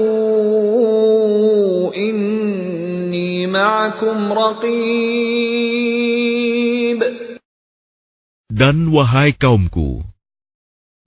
[1.95, 5.45] إني معكم رقيب
[8.55, 10.07] Dan wahai kaumku,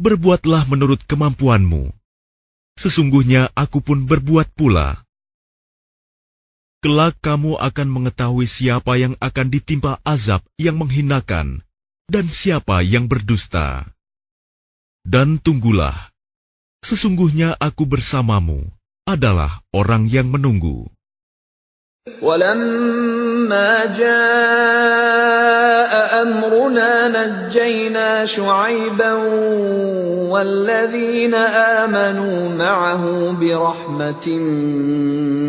[0.04, 1.96] berbuatlah menurut kemampuanmu.
[2.76, 5.00] Sesungguhnya aku pun berbuat pula.
[6.83, 11.63] Kelak kamu akan mengetahui siapa yang akan ditimpa azab yang menghinakan
[12.11, 13.87] dan siapa yang berdusta.
[15.07, 15.95] Dan tunggulah,
[16.83, 18.67] sesungguhnya aku bersamamu
[19.07, 20.91] adalah orang yang menunggu.
[23.43, 24.23] ولما جاء
[26.23, 29.13] أمرنا نجينا شعيبا
[30.31, 34.29] والذين آمنوا معه برحمة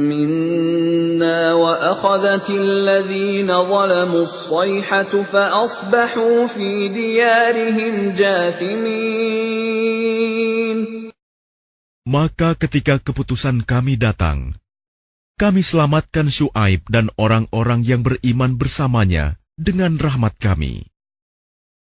[0.10, 9.54] منا وأخذت الذين ظلموا الصيحة فأصبحوا في ديارهم جاثمين
[12.04, 14.60] Maka ketika keputusan kami datang,
[15.38, 20.88] kami selamatkan Syuaib dan orang-orang yang beriman bersamanya dengan rahmat kami.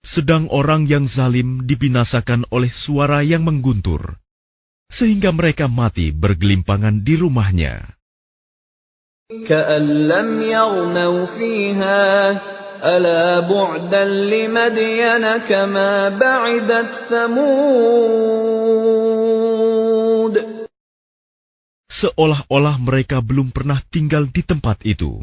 [0.05, 4.17] Sedang orang yang zalim dibinasakan oleh suara yang mengguntur,
[4.87, 7.97] sehingga mereka mati bergelimpangan di rumahnya
[21.96, 25.20] seolah-olah mereka belum pernah tinggal di tempat itu.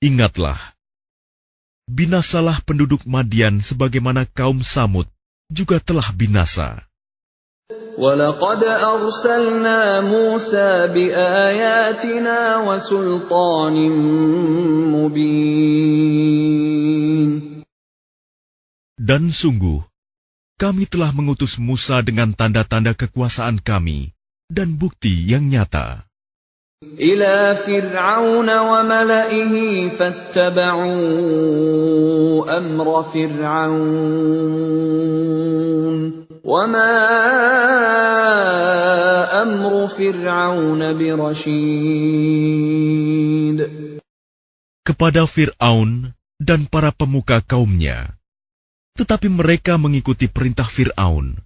[0.00, 0.56] Ingatlah,
[1.84, 5.04] binasalah penduduk Madian sebagaimana kaum Samud
[5.52, 6.88] juga telah binasa.
[8.00, 13.76] ولقد أرسلنا موسى بآياتنا وسلطان
[14.94, 16.10] مبين
[19.00, 19.82] Dan sungguh,
[20.54, 24.13] kami telah mengutus Musa dengan tanda-tanda kekuasaan kami
[24.50, 26.10] dan bukti yang nyata.
[26.80, 29.54] إلى فرعون وملئه
[30.00, 30.96] فاتبعوا
[32.58, 34.30] أمر فرعون
[36.44, 36.96] وما
[39.42, 42.40] أمر فرعون برشيد
[44.80, 48.16] kepada Fir'aun dan para pemuka kaumnya.
[48.96, 51.44] Tetapi mereka mengikuti perintah Fir'aun.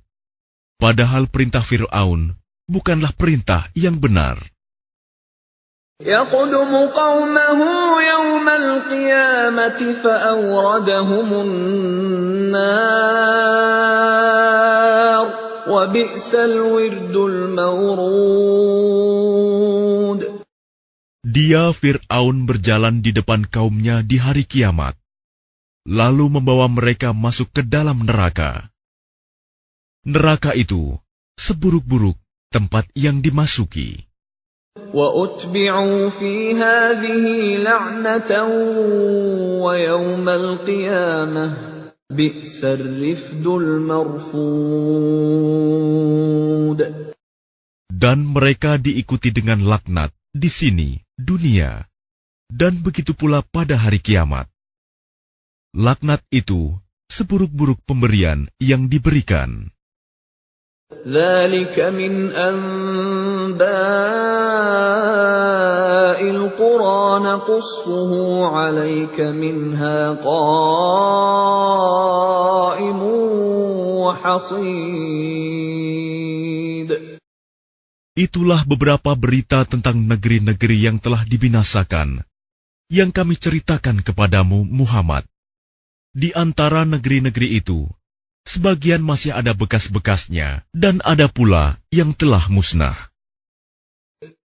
[0.78, 2.38] Padahal perintah Fir'aun
[2.68, 4.40] bukanlah perintah yang benar.
[6.02, 7.60] يقدم قومه
[8.02, 12.64] يوم القيامة فأوردهم النار
[15.70, 18.34] وبئس الورد المورود
[21.34, 24.94] Dia Fir'aun berjalan di depan kaumnya di hari kiamat,
[25.82, 28.70] lalu membawa mereka masuk ke dalam neraka.
[30.06, 30.94] Neraka itu
[31.34, 32.14] seburuk-buruk
[32.51, 34.06] tempat yang dimasuki.
[34.94, 38.30] وأتبعوا في هذه لعنة
[39.62, 41.56] ويوم القيامة
[42.10, 44.44] بئس الرفد المرفود
[47.94, 51.86] Dan mereka diikuti dengan laknat di sini, dunia,
[52.51, 54.51] dan begitu pula pada hari kiamat.
[55.74, 56.74] Laknat itu
[57.06, 59.70] seburuk-buruk pemberian yang diberikan.
[61.05, 63.60] ذلك من أنباء
[66.24, 68.12] القرى نقصه
[68.46, 70.60] عليك منها قائم
[74.01, 75.44] وحصيد
[78.14, 82.22] Itulah beberapa berita tentang negeri-negeri yang telah dibinasakan,
[82.86, 85.26] yang kami ceritakan kepadamu, Muhammad.
[86.14, 87.90] Di antara negeri-negeri itu,
[88.44, 92.96] sebagian masih ada bekas-bekasnya, dan ada pula yang telah musnah.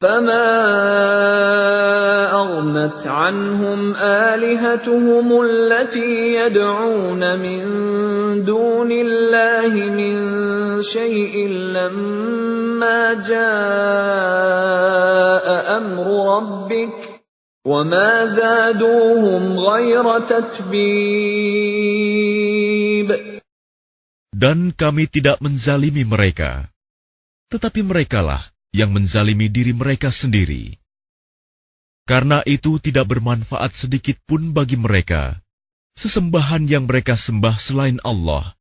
[0.01, 0.49] فما
[2.33, 7.61] أغنت عنهم آلهتهم التي يدعون من
[8.49, 10.17] دون الله من
[10.83, 13.47] شيء لما جاء
[15.77, 16.07] أمر
[16.37, 17.21] ربك
[17.69, 20.81] وما زادوهم غير تتبيب.
[24.33, 26.73] Dan kami tidak menzalimi mereka,
[27.53, 28.41] tetapi merekalah
[28.76, 30.76] yang menzalimi diri mereka sendiri.
[32.06, 35.42] Karena itu tidak bermanfaat sedikit pun bagi mereka,
[35.98, 38.54] sesembahan yang mereka sembah selain Allah.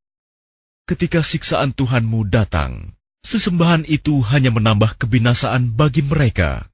[0.88, 6.70] Ketika siksaan Tuhanmu datang, sesembahan itu hanya menambah kebinasaan bagi mereka.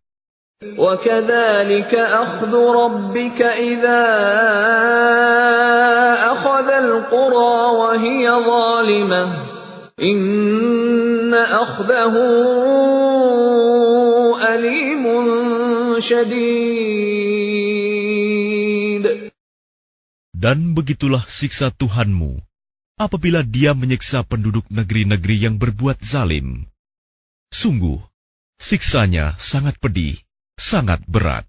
[0.60, 4.04] وكذلك أخذ ربك إذا
[6.36, 9.24] أخذ القرى وهي ظالمة
[9.95, 10.11] Dan
[20.75, 22.43] begitulah siksa Tuhanmu
[22.99, 26.67] apabila dia menyiksa penduduk negeri-negeri yang berbuat zalim.
[27.55, 28.03] Sungguh,
[28.59, 30.19] siksanya sangat pedih,
[30.59, 31.47] sangat berat.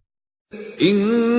[0.78, 1.35] Inna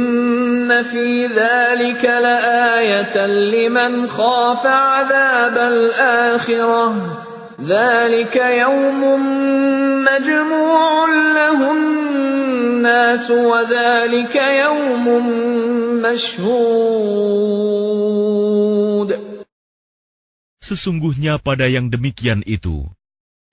[20.68, 22.84] Sesungguhnya pada yang demikian itu,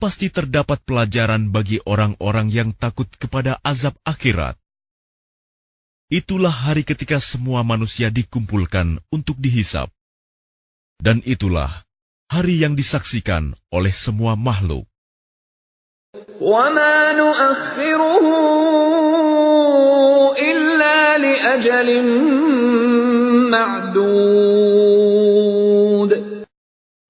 [0.03, 4.59] pasti terdapat pelajaran bagi orang-orang yang takut kepada azab akhirat.
[6.15, 9.91] Itulah hari ketika semua manusia dikumpulkan untuk dihisap.
[10.95, 11.67] Dan itulah
[12.31, 14.87] hari yang disaksikan oleh semua makhluk.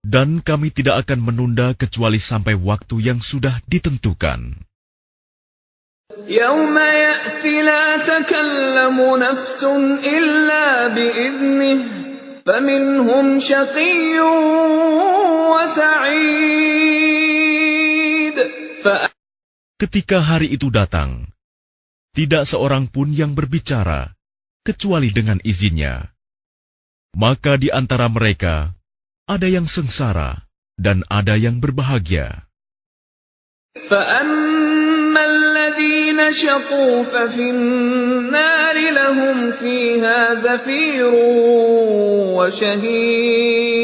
[0.02, 4.65] Dan kami tidak akan menunda kecuali sampai waktu yang sudah ditentukan.
[6.25, 9.65] يوم يأتي لا تكلم نفس
[10.05, 11.79] إلا بإذنه
[12.47, 14.21] فمنهم شقي
[17.01, 18.37] وسعيد
[18.85, 19.11] فأ-
[19.81, 21.33] Ketika hari itu datang,
[22.13, 24.13] tidak seorang pun yang berbicara
[24.61, 26.13] kecuali dengan izinnya.
[27.17, 28.77] Maka di antara mereka
[29.25, 30.45] ada yang sengsara
[30.77, 32.45] dan ada yang berbahagia.
[33.71, 34.44] فأما
[35.75, 41.11] الذين شقوا ففي النار لهم فيها زفير
[42.39, 43.81] وشهيق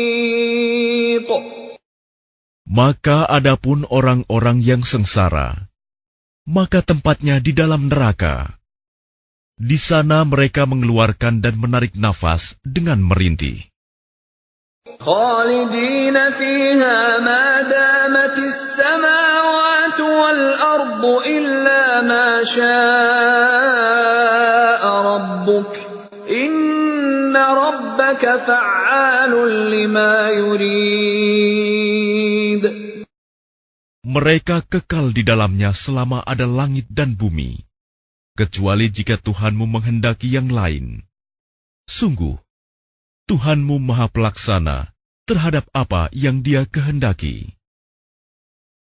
[2.66, 5.70] Maka adapun orang-orang yang sengsara,
[6.44, 8.58] maka tempatnya di dalam neraka.
[9.56, 13.64] Di sana mereka mengeluarkan dan menarik nafas dengan merintih.
[15.00, 19.19] خالدين فيها ما دامت السماوات
[34.01, 37.63] mereka kekal di dalamnya selama ada langit dan bumi,
[38.35, 41.05] kecuali jika Tuhanmu menghendaki yang lain.
[41.87, 42.35] Sungguh,
[43.29, 44.91] Tuhanmu Maha Pelaksana
[45.29, 47.60] terhadap apa yang Dia kehendaki.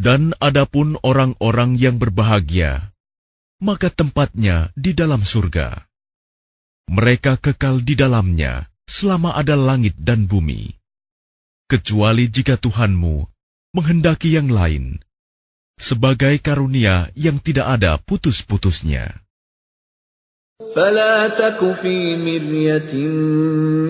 [0.00, 2.92] Dan adapun orang-orang yang berbahagia,
[3.64, 5.88] maka tempatnya di dalam surga.
[6.92, 10.76] Mereka kekal di dalamnya selama ada langit dan bumi.
[11.66, 13.26] Kecuali jika Tuhanmu
[13.74, 15.00] menghendaki yang lain,
[15.80, 19.26] sebagai karunia yang tidak ada putus-putusnya.
[20.56, 22.96] فلا تك في مرية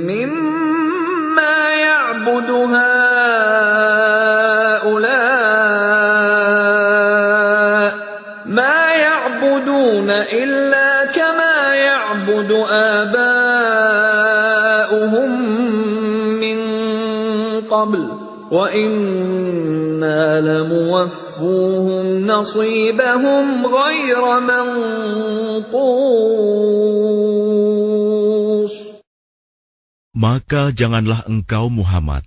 [0.02, 3.79] مما يعبد هؤلاء
[12.50, 12.50] يعبد
[12.98, 14.10] آباؤهم
[16.42, 16.58] من
[17.70, 18.02] قبل
[18.50, 25.76] وإنا لموفوهم نصيبهم غير منقوص
[30.16, 32.24] Maka janganlah engkau Muhammad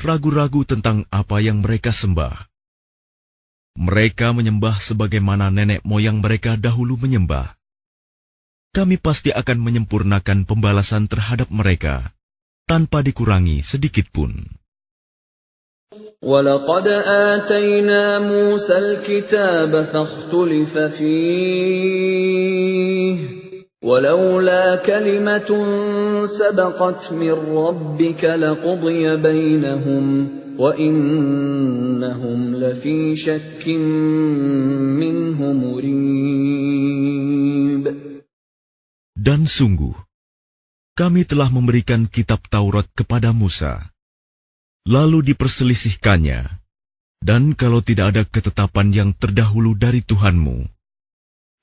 [0.00, 2.48] ragu-ragu tentang apa yang mereka sembah.
[3.76, 7.58] Mereka menyembah sebagaimana nenek moyang mereka dahulu menyembah.
[8.76, 12.14] Kami pasti akan menyempurnakan pembalasan terhadap mereka
[12.68, 14.32] tanpa dikurangi sedikit pun.
[16.22, 16.88] ولقد
[17.32, 21.98] آتينا موسى الكتاب فاختلف فيه
[23.82, 25.50] ولولا كلمة
[26.26, 30.28] سبقت من ربك لقضي بينهم
[30.58, 33.68] وإنهم لفي شك
[34.98, 37.11] منه مريب
[39.23, 39.95] dan sungguh,
[40.99, 43.95] kami telah memberikan kitab Taurat kepada Musa.
[44.83, 46.43] Lalu diperselisihkannya,
[47.23, 50.67] dan kalau tidak ada ketetapan yang terdahulu dari Tuhanmu,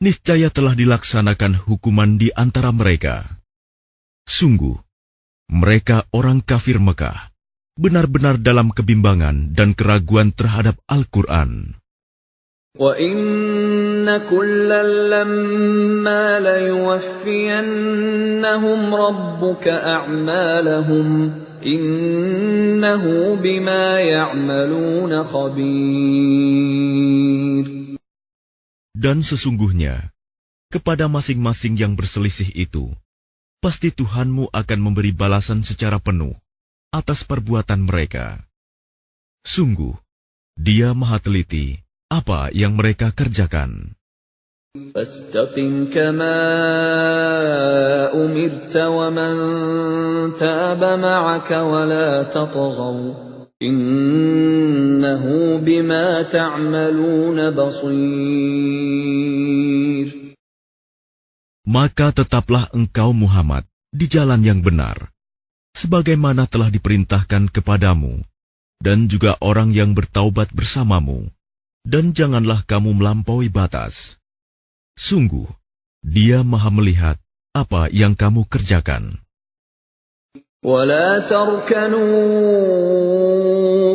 [0.01, 3.29] niscaya telah dilaksanakan hukuman di antara mereka.
[4.25, 4.81] Sungguh,
[5.53, 7.29] mereka orang kafir Mekah,
[7.77, 11.77] benar-benar dalam kebimbangan dan keraguan terhadap Al-Quran.
[29.01, 30.13] Dan sesungguhnya,
[30.73, 32.93] kepada masing-masing yang berselisih itu,
[33.61, 36.37] pasti Tuhanmu akan memberi balasan secara penuh
[36.93, 38.41] atas perbuatan mereka.
[39.45, 39.97] Sungguh,
[40.57, 43.96] dia maha teliti apa yang mereka kerjakan.
[44.76, 46.36] فاستقم كما
[48.12, 49.36] أمرت ومن
[50.36, 53.14] تاب معك ولا تطغوا
[53.64, 55.24] إنه
[55.58, 59.06] بما تعملون بصير
[61.66, 65.10] Maka tetaplah engkau Muhammad di jalan yang benar,
[65.74, 68.22] sebagaimana telah diperintahkan kepadamu,
[68.78, 71.26] dan juga orang yang bertaubat bersamamu,
[71.86, 74.18] dan janganlah kamu melampaui batas.
[74.98, 75.46] Sungguh,
[76.02, 77.18] dia maha melihat
[77.54, 79.22] apa yang kamu kerjakan.
[80.66, 82.02] ولا تركنوا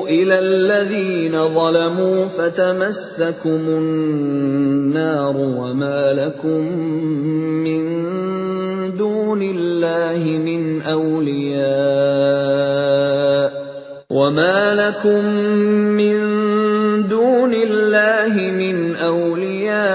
[0.06, 6.62] إلى الذين ظلموا فتمسكم النار وما لكم
[7.66, 7.82] من
[8.97, 11.60] دون الله من أولياء
[14.10, 15.24] وما لكم
[15.98, 16.18] من
[18.52, 19.88] min awliya.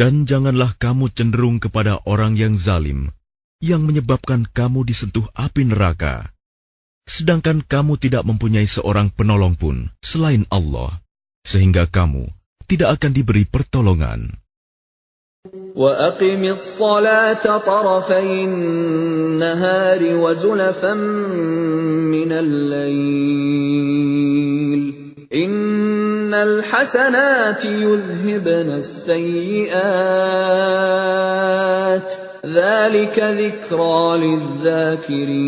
[0.00, 3.12] Dan janganlah kamu cenderung kepada orang yang zalim,
[3.60, 6.32] yang menyebabkan kamu disentuh api neraka.
[7.08, 11.00] Sedangkan kamu tidak mempunyai seorang penolong pun selain Allah,
[11.44, 12.24] sehingga kamu
[12.64, 14.30] tidak akan diberi pertolongan.
[15.48, 20.94] وأقم الصلاة طرفي النهار وزلفا
[22.12, 23.60] من الليل
[25.32, 29.78] إن الحسنات يذهبن السيئات
[32.44, 35.40] ذلك ذكرى للذاكرين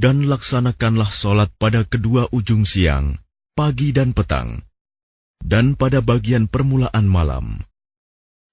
[0.00, 3.20] Dan laksanakanlah sholat pada kedua ujung siang,
[3.52, 4.64] pagi dan petang,
[5.45, 7.61] dan pada bagian permulaan malam.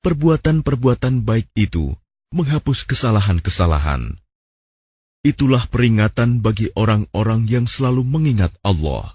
[0.02, 1.94] Perbuatan-perbuatan baik itu
[2.34, 4.18] menghapus kesalahan-kesalahan.
[5.22, 9.14] Itulah peringatan bagi orang-orang yang selalu mengingat Allah.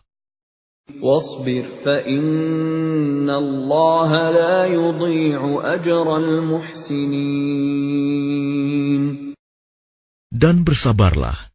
[0.87, 5.41] واصبر فإن الله لا يضيع
[5.75, 7.67] أجر المحسنين
[10.37, 11.51] Dan bersabarlah,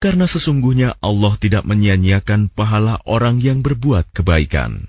[0.00, 4.88] karena sesungguhnya Allah tidak menyia-nyiakan pahala orang yang berbuat kebaikan.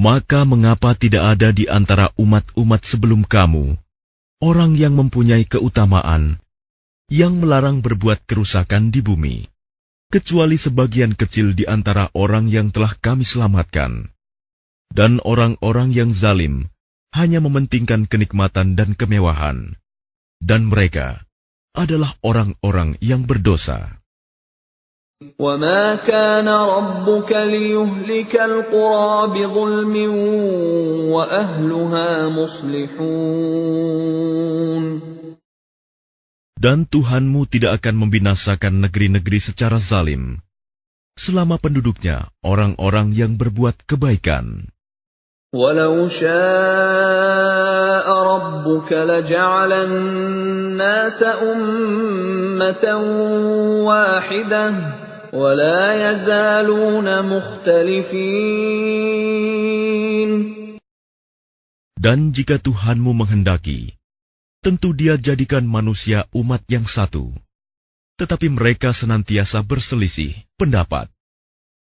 [0.00, 3.76] Maka mengapa tidak ada di antara umat-umat sebelum kamu
[4.40, 6.40] orang yang mempunyai keutamaan
[7.12, 9.44] yang melarang berbuat kerusakan di bumi,
[10.08, 14.08] kecuali sebagian kecil di antara orang yang telah kami selamatkan,
[14.88, 16.72] dan orang-orang yang zalim
[17.12, 19.76] hanya mementingkan kenikmatan dan kemewahan,
[20.40, 21.28] dan mereka
[21.76, 23.99] adalah orang-orang yang berdosa.
[25.39, 29.95] وما كان ربك ليهلك القرى بظلم
[31.07, 33.65] وأهلها مصلحون
[36.55, 40.41] Dan Tuhanmu tidak akan membinasakan negeri-negeri secara zalim,
[41.13, 44.73] selama penduduknya orang-orang yang berbuat kebaikan.
[45.55, 46.35] ولو شاء
[48.11, 52.83] ربك لجعل الناس أمة
[53.87, 54.73] واحدة
[55.33, 58.45] ولا يزالون مختلفين
[62.05, 63.97] Dan jika Tuhanmu menghendaki,
[64.61, 67.33] tentu dia jadikan manusia umat yang satu.
[68.21, 71.09] Tetapi mereka senantiasa berselisih pendapat.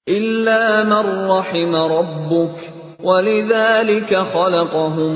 [0.06, 2.58] إلا من رحم ربك
[3.02, 5.16] ولذلك خلقهم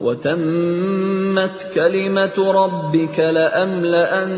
[0.00, 4.32] وتمت كلمة ربك لأملأن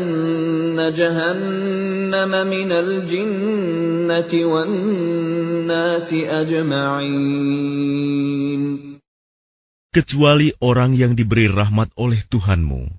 [0.79, 7.83] جهنم من الجنة والناس أجمعين
[9.93, 12.89] kecuali orang yang diberi rahmat oleh Tuhanmu.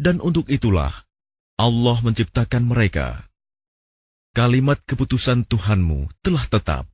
[0.00, 0.92] Dan untuk itulah
[1.60, 3.28] Allah menciptakan mereka.
[4.32, 6.84] Kalimat keputusan Tuhanmu telah tetap.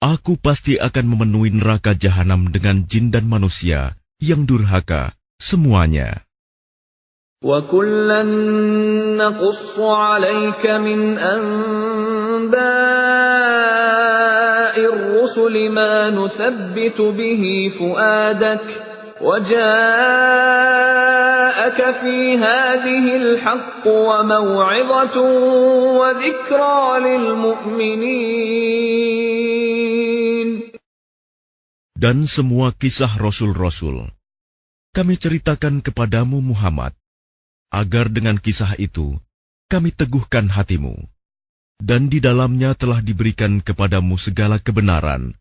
[0.00, 6.23] Aku pasti akan memenuhi neraka jahanam dengan jin dan manusia yang durhaka semuanya.
[7.45, 8.23] وكلا
[9.21, 12.55] نقص عليك من انباء
[14.81, 18.65] الرسل ما نثبت به فؤادك
[19.21, 19.59] وجاءك
[22.01, 25.21] في هذه الحق وموعظه
[26.01, 28.65] وذكرى للمؤمنين.
[31.95, 34.09] Dan semua kisah rasul-rasul
[34.97, 37.04] kami ceritakan kepadamu Muhammad.
[37.70, 39.14] agar dengan kisah itu
[39.70, 40.98] kami teguhkan hatimu,
[41.78, 45.32] dan di dalamnya telah diberikan kepadamu segala kebenaran,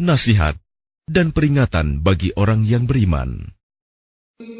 [0.00, 0.56] nasihat,
[1.04, 3.52] dan peringatan bagi orang yang beriman.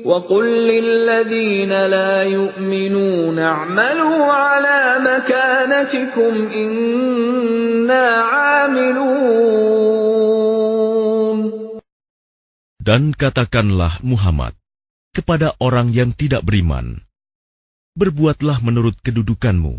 [0.04, 9.26] وقل للذين لا يؤمنون اعملوا على مكانتكم إنا عاملون
[12.80, 14.56] Dan katakanlah Muhammad
[15.11, 17.03] kepada orang yang tidak beriman,
[17.99, 19.75] berbuatlah menurut kedudukanmu.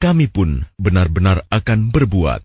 [0.00, 2.40] Kami pun benar-benar akan berbuat.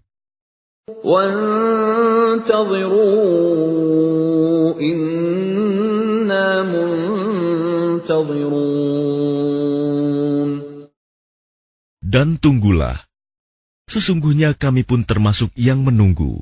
[12.09, 12.97] Dan tunggulah,
[13.85, 16.41] sesungguhnya kami pun termasuk yang menunggu.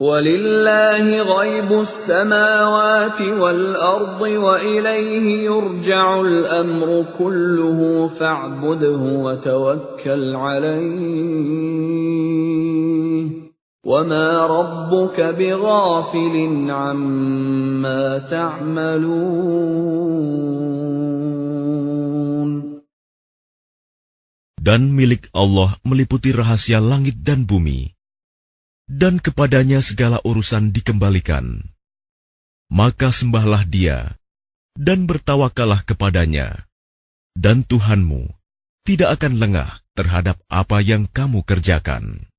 [0.00, 11.56] ولله غيب السماوات والأرض وإليه يرجع الأمر كله فاعبده وتوكل عليه
[13.84, 16.36] وما ربك بغافل
[16.70, 19.46] عما تعملون
[24.66, 27.94] Dan milik Allah meliputi rahasia langit dan bumi,
[28.91, 31.63] dan kepadanya segala urusan dikembalikan.
[32.67, 34.19] Maka sembahlah dia,
[34.75, 36.67] dan bertawakalah kepadanya,
[37.35, 38.27] dan Tuhanmu
[38.83, 42.30] tidak akan lengah terhadap apa yang kamu kerjakan.